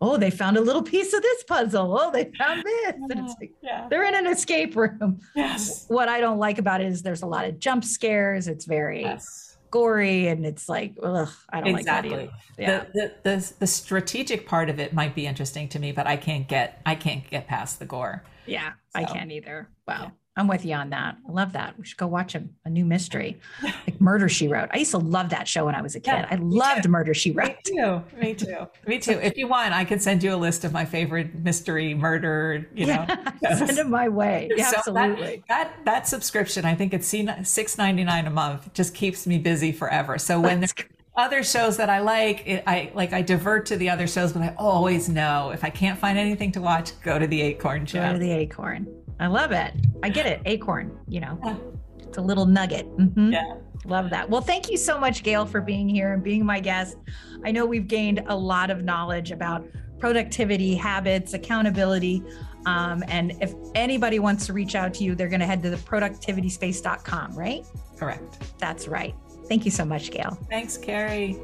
[0.05, 1.99] oh, they found a little piece of this puzzle.
[1.99, 2.93] Oh, they found this.
[3.11, 3.87] And it's like Yeah.
[3.89, 5.21] they're in an escape room.
[5.35, 5.87] Yes.
[5.89, 8.47] What I don't like about it is there's a lot of jump scares.
[8.49, 9.57] It's very Yes.
[9.71, 12.25] gory and it's like ugh, I don't like that Exactly.
[12.25, 12.33] either.
[12.59, 12.85] Yeah.
[12.93, 16.17] The, the the the strategic part of it might be interesting to me, but I
[16.17, 18.23] can't get I can't get past the gore.
[18.47, 19.69] yeah, I can't either.
[19.89, 19.95] Wow.
[20.03, 20.11] yeah.
[20.37, 21.17] I'm with you on that.
[21.29, 21.79] I love that.
[21.79, 24.69] We should go watch a, a new mystery, like Murder She Wrote.
[24.73, 26.11] I used to love that show when I was a kid.
[26.11, 27.49] Yeah, I loved Murder She Wrote.
[27.49, 28.03] Me too.
[28.21, 28.67] Me too.
[28.87, 29.13] Me too.
[29.13, 32.87] If you want, I can send you a list of my favorite mystery murder, you
[32.87, 33.07] know.
[33.43, 34.51] Yeah, send it my way.
[34.57, 35.45] Yeah, So absolutely.
[35.49, 37.15] That, that subscription, I think it's
[37.49, 40.19] six ninety nine a month, just keeps me busy forever.
[40.19, 40.75] So when there's
[41.17, 44.43] other shows that I like, it, I like I divert to the other shows, but
[44.43, 48.01] I always know if I can't find anything to watch, go to the Acorn show.
[48.01, 48.89] Go to the acorn.
[49.21, 49.73] I love it.
[50.03, 50.41] I get it.
[50.45, 51.57] Acorn, you know, Yeah.
[52.01, 52.87] it's a little nugget.
[52.99, 53.33] Mhm.
[53.33, 53.55] Yeah.
[53.87, 54.29] Love that.
[54.31, 56.97] Well, thank you so much, Gail, for being here and being my guest.
[57.45, 59.67] I know we've gained a lot of knowledge about
[59.99, 62.23] productivity, habits, accountability.
[62.67, 65.71] Um, and if anybody wants to reach out to you, they're going to head to
[65.71, 67.65] the productivityspace.com, right?
[67.99, 68.59] Correct.
[68.59, 69.15] That's right.
[69.49, 70.39] Thank you so much, Gail.
[70.51, 71.37] Thanks, Carrie.